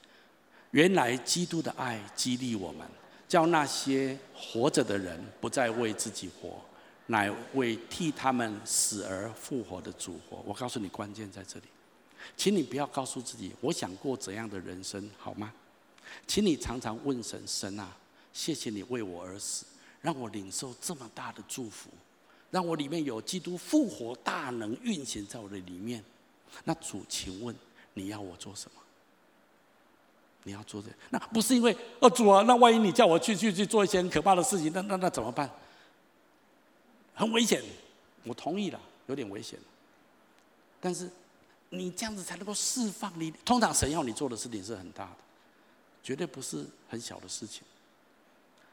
[0.72, 2.88] 原来基督的爱激励我们，
[3.28, 6.62] 叫那些活着的人不再为自己活，
[7.08, 10.42] 乃为替他们死而复活的主活。
[10.46, 11.66] 我告诉你，关键在这里，
[12.38, 15.52] 请你不要告诉自己我想过怎样的人生，好吗？
[16.28, 17.96] 请你常常问神：神啊，
[18.34, 19.66] 谢谢你为我而死，
[20.02, 21.90] 让我领受这么大的祝福，
[22.50, 26.04] 让我里面有基督复活大能运行在我的里面。
[26.64, 27.56] 那主，请问
[27.94, 28.82] 你要我做什么？
[30.44, 30.90] 你要做这？
[31.12, 35.50] 那不是因为哦，主啊，那万一你叫我去去去做一些很可怕的事情，那那那怎么办？
[37.14, 37.62] 很危险，
[38.24, 39.60] 我同意了，有点危险。
[40.80, 41.08] 但是
[41.70, 43.30] 你这样子才能够释放你。
[43.46, 45.18] 通常神要你做的事情是很大的。
[46.04, 47.62] 绝对不是很小的事情，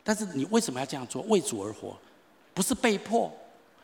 [0.02, 1.22] 但是你为什么要这样做？
[1.22, 1.98] 为主而活，
[2.54, 3.30] 不是被迫，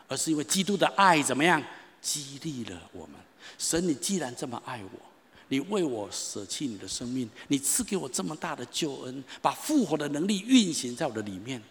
[0.08, 1.62] 而是因为基督的爱怎么样
[2.00, 3.16] 激励了我们。
[3.58, 5.00] 神，你既然这么爱我，
[5.48, 11.62] 你为我舍弃你的生命，你赐给我这么大的救恩，把复活的能力运行在我的里面。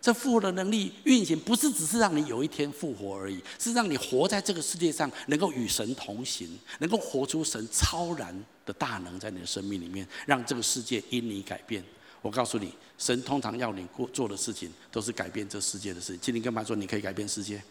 [0.00, 8.34] 这复活的能力运行，不是只是让你有一天复活而已，是让你活在这个世界上，能够与神同行，能够活出神超然
[8.72, 11.82] 大能在你的生命里面，让这个世界因你改变。
[12.22, 16.20] 我告诉你，神通常要你过做的事情，都是改变这世界的事情。
[16.20, 17.62] 今天跟他说，你可以改变世界，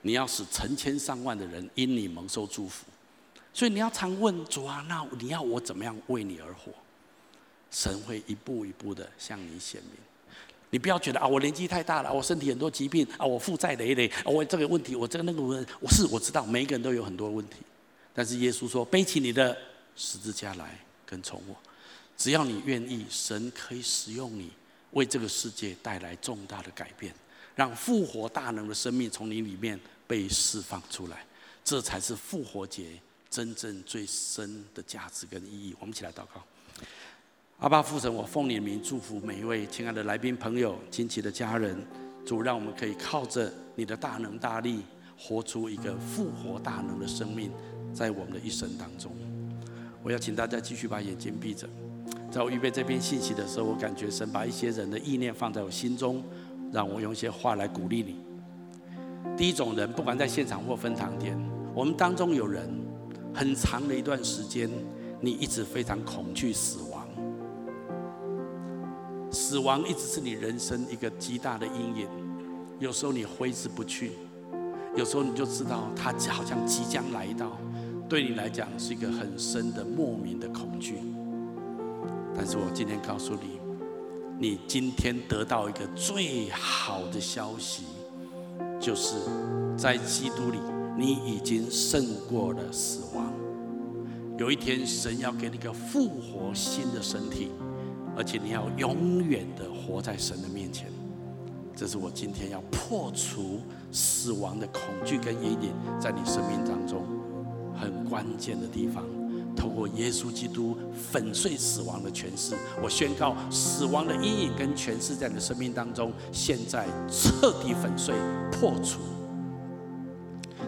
[0.00, 2.86] 你要使成千上万的人因你蒙受祝福。
[3.52, 6.72] 所以你要常问主啊，那你要我怎么样为你而活？
[7.70, 9.92] 神会一步一步的向你显明。
[10.70, 17.56] 你不要觉得啊，我年纪太大了，我身体很多疾病啊，我负债累累，我这个问题，我这个那个问，我是我知道，每一个人都有很多问题。
[18.18, 19.56] 但是耶稣说，背起你的
[19.94, 21.54] 十字架来跟从我，
[22.16, 24.50] 只要你愿意，神可以使用你，
[24.90, 27.14] 为这个世界带来重大的改变，
[27.54, 31.24] 让复活大能的生命从你里面被释放出来，
[31.62, 33.00] 这才是复活节
[33.30, 35.72] 真正最深的价值跟意义。
[35.78, 36.44] 我们一起来祷告。
[37.60, 41.80] 阿爸父神，我奉你的名祝福每一位亲爱的来宾朋友、亲戚的家人。
[42.26, 44.82] 主，让我们可以靠着你的大能大力，
[45.16, 47.50] 活出一个复活大能的生命，
[47.92, 49.10] 在我们的一生当中。
[50.02, 51.68] 我要请大家继续把眼睛闭着。
[52.30, 56.22] 在我预备这篇信息的时候，我感觉神把一些人的意念放在我心中，
[56.72, 58.16] 让我用一些话来鼓励你。
[59.36, 61.36] 第一种人，不管在现场或分堂点，
[61.74, 62.68] 我们当中有人
[63.34, 64.70] 很长的一段时间，
[65.20, 67.06] 你一直非常恐惧死亡，
[69.30, 72.08] 死亡一直是你人生一个极大的阴影。
[72.78, 74.12] 有时候你挥之不去，
[74.96, 77.56] 有时候你就知道它好像即将来到，
[78.08, 80.96] 对你来讲是一个很深的莫名的恐惧。
[82.34, 83.60] 但是我今天告诉你，
[84.38, 87.84] 你今天得到一个最好的消息，
[88.80, 89.16] 就是
[89.76, 90.58] 在基督里，
[90.96, 93.32] 你已经胜过了死亡。
[94.38, 97.50] 有一天，神要给你一个复活新的身体，
[98.16, 100.86] 而且你要永远的活在神的面前。
[101.78, 103.60] 这是我今天要破除
[103.92, 107.06] 死亡的恐惧跟阴影，在你生命当中
[107.72, 109.04] 很关键的地方。
[109.54, 118.12] 透过耶稣基督粉碎死亡的权势，我宣告死亡的阴影跟权势在你的生命当中，现在彻底粉碎
[118.50, 118.98] 破除。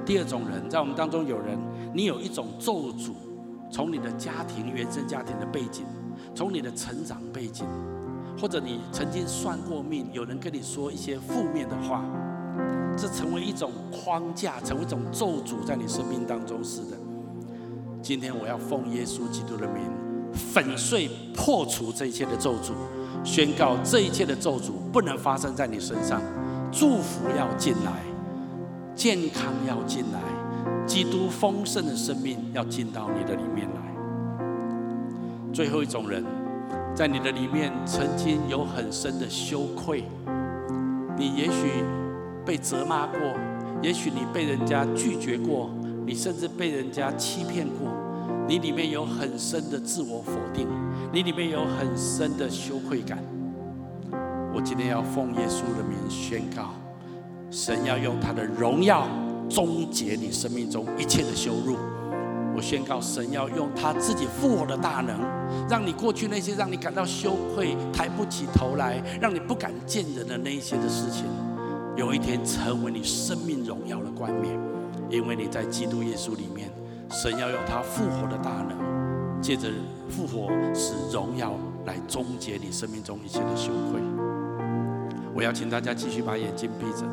[0.07, 1.59] 第二种人，在我们当中有人，
[1.93, 3.15] 你有一种咒诅，
[3.69, 5.85] 从你的家庭原生家庭的背景，
[6.37, 7.67] 从你的成长背景，
[8.41, 12.03] 或者你曾经算过命，有人跟你说一些负面的话，
[12.97, 16.97] 这成为一种框架，成为一种咒诅，在你生命当中是的。
[18.01, 19.83] 今天我要奉耶稣基督的名，
[20.33, 22.73] 粉碎破除这一切的咒诅，
[23.23, 26.23] 宣告这一切的咒诅不能发生在你身上，
[26.73, 27.93] 祝福要进来，
[28.95, 33.81] 健康要进来，基督丰盛的生命要进到你的里面来。
[35.53, 36.25] 最后一种人，
[36.95, 40.05] 在你的里面曾经有很深的羞愧，
[41.17, 41.83] 你也许
[42.45, 43.19] 被责骂过，
[43.83, 45.71] 也许你被人家拒绝过。
[46.07, 47.89] 你甚至被人家欺骗过，
[48.49, 50.67] 你里面有很深的自我否定，
[51.13, 53.19] 你里面有很深的羞愧感。
[54.53, 56.71] 我今天要奉耶稣的名宣告，
[57.49, 59.07] 神要用他的荣耀
[59.49, 61.77] 终结你生命中一切的羞辱。
[62.55, 65.19] 我宣告，神要用他自己复活的大能，
[65.69, 71.25] 让你过去那些让你感到羞愧、抬不起头来、让你不敢见人的那些的事情，
[71.97, 74.59] 有一天成为你生命荣耀的冠冕。
[75.09, 76.71] 因为你在基督耶稣里面，
[77.11, 79.69] 神要用他复活的大能，借着
[80.09, 84.01] 复活使荣耀来终结你生命中一切的羞愧。
[85.35, 87.05] 我要请大家继续把眼睛闭着，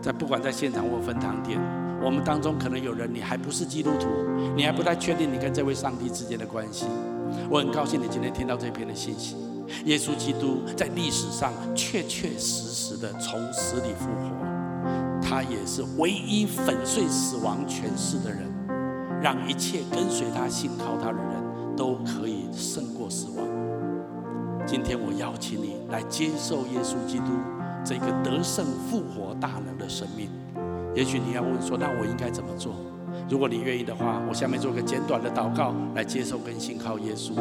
[0.00, 1.58] 在不管在现场或分堂点，
[2.02, 4.06] 我们当中可能有人你还不是基督徒，
[4.56, 6.86] 你还不太确定你跟这位上帝之间的关系。
[7.50, 9.36] 我很高兴你今天听到这篇的信息，
[9.84, 14.38] 耶稣基督在历史上确确实实的从死里复活。
[15.20, 18.48] 他也是唯一粉碎死亡权势的人，
[19.20, 23.46] 让一切跟随他、信靠他的人都可以胜过死亡。
[24.66, 27.26] 今天我邀请你来接受耶稣基督
[27.84, 30.30] 这个得胜复活大能的生命。
[30.98, 32.74] 也许你要问说：“那我应该怎么做？”
[33.30, 37.34] 如果你愿意的话，我下面做个简短的祷告，来接受跟信靠耶稣。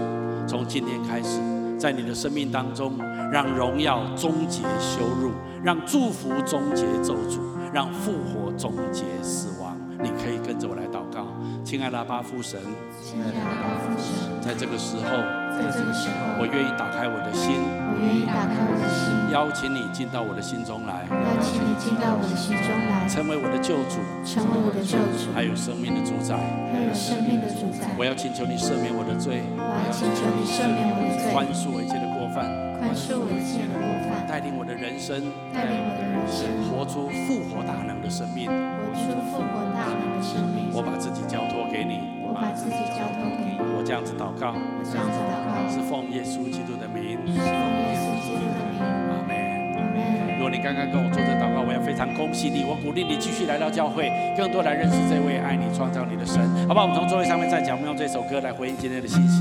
[0.46, 1.42] 从今天开始，
[1.76, 2.94] 在你的生命当中，
[3.32, 5.32] 让荣耀终结羞辱，
[5.64, 7.40] 让祝福终结咒诅。
[7.74, 11.28] 让复活终结死亡，你可以跟着我来祷告，
[11.66, 12.58] 亲爱的阿巴父神，
[13.04, 15.04] 亲爱的阿巴父神，在这个时候，
[15.52, 26.38] 在这个时候，我愿意打开我的心，我愿意打开我的心，邀请你进到我的心中来，邀请你进到我的心中来，成为我的救主，成为我的救主，还有生命的主宰，
[26.72, 27.90] 还有生命的主宰。
[27.98, 32.46] 我要请求你赦免我的罪，我要请求你赦免我的罪，宽恕我一切的过犯，
[32.78, 35.22] 宽恕我一切的过犯，带领我的人生，
[35.54, 40.70] 带领我的人生，活出复活大能的生命，活出复活大能的生命。
[40.74, 43.47] 我把自己交托给你，我把自己交托给你。
[43.88, 47.56] 我这样子祷告，我这样子祷告，是奉耶稣基督的名，是奉
[47.88, 48.84] 耶稣基督的名。
[48.84, 49.32] 阿门，
[49.80, 50.36] 阿门。
[50.36, 56.36] 如果你刚刚跟我做这祷告，我要非常恭喜你，我鼓励你继续来到教会，更多来认识这位爱你、创造你的神。
[56.68, 56.84] 好不好？
[56.84, 59.40] 我们从座位上面再讲，我们用这首歌来回应今天的信息。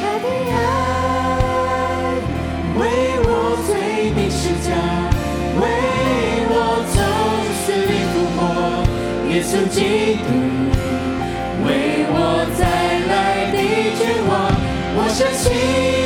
[0.00, 2.16] 他的爱
[2.80, 2.88] 为
[3.20, 4.72] 我罪定十架。
[5.60, 5.68] 为
[6.48, 6.56] 我
[6.88, 7.04] 从
[7.60, 8.40] 死里复活，
[9.28, 10.32] 耶稣基督，
[10.88, 10.91] 为
[12.14, 12.62] 我再
[13.08, 13.56] 来的
[13.98, 14.32] 绝望，
[14.96, 16.01] 我相信，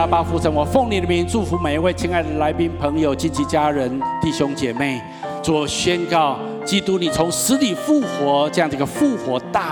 [0.00, 4.98] 爱的阿爸父神，我奉你的名祝福每一位亲爱的来宾、朋友、亲戚、家人、弟兄姐妹。
[5.42, 9.68] 做宣告，基督你从死里复活，这样的一个复活大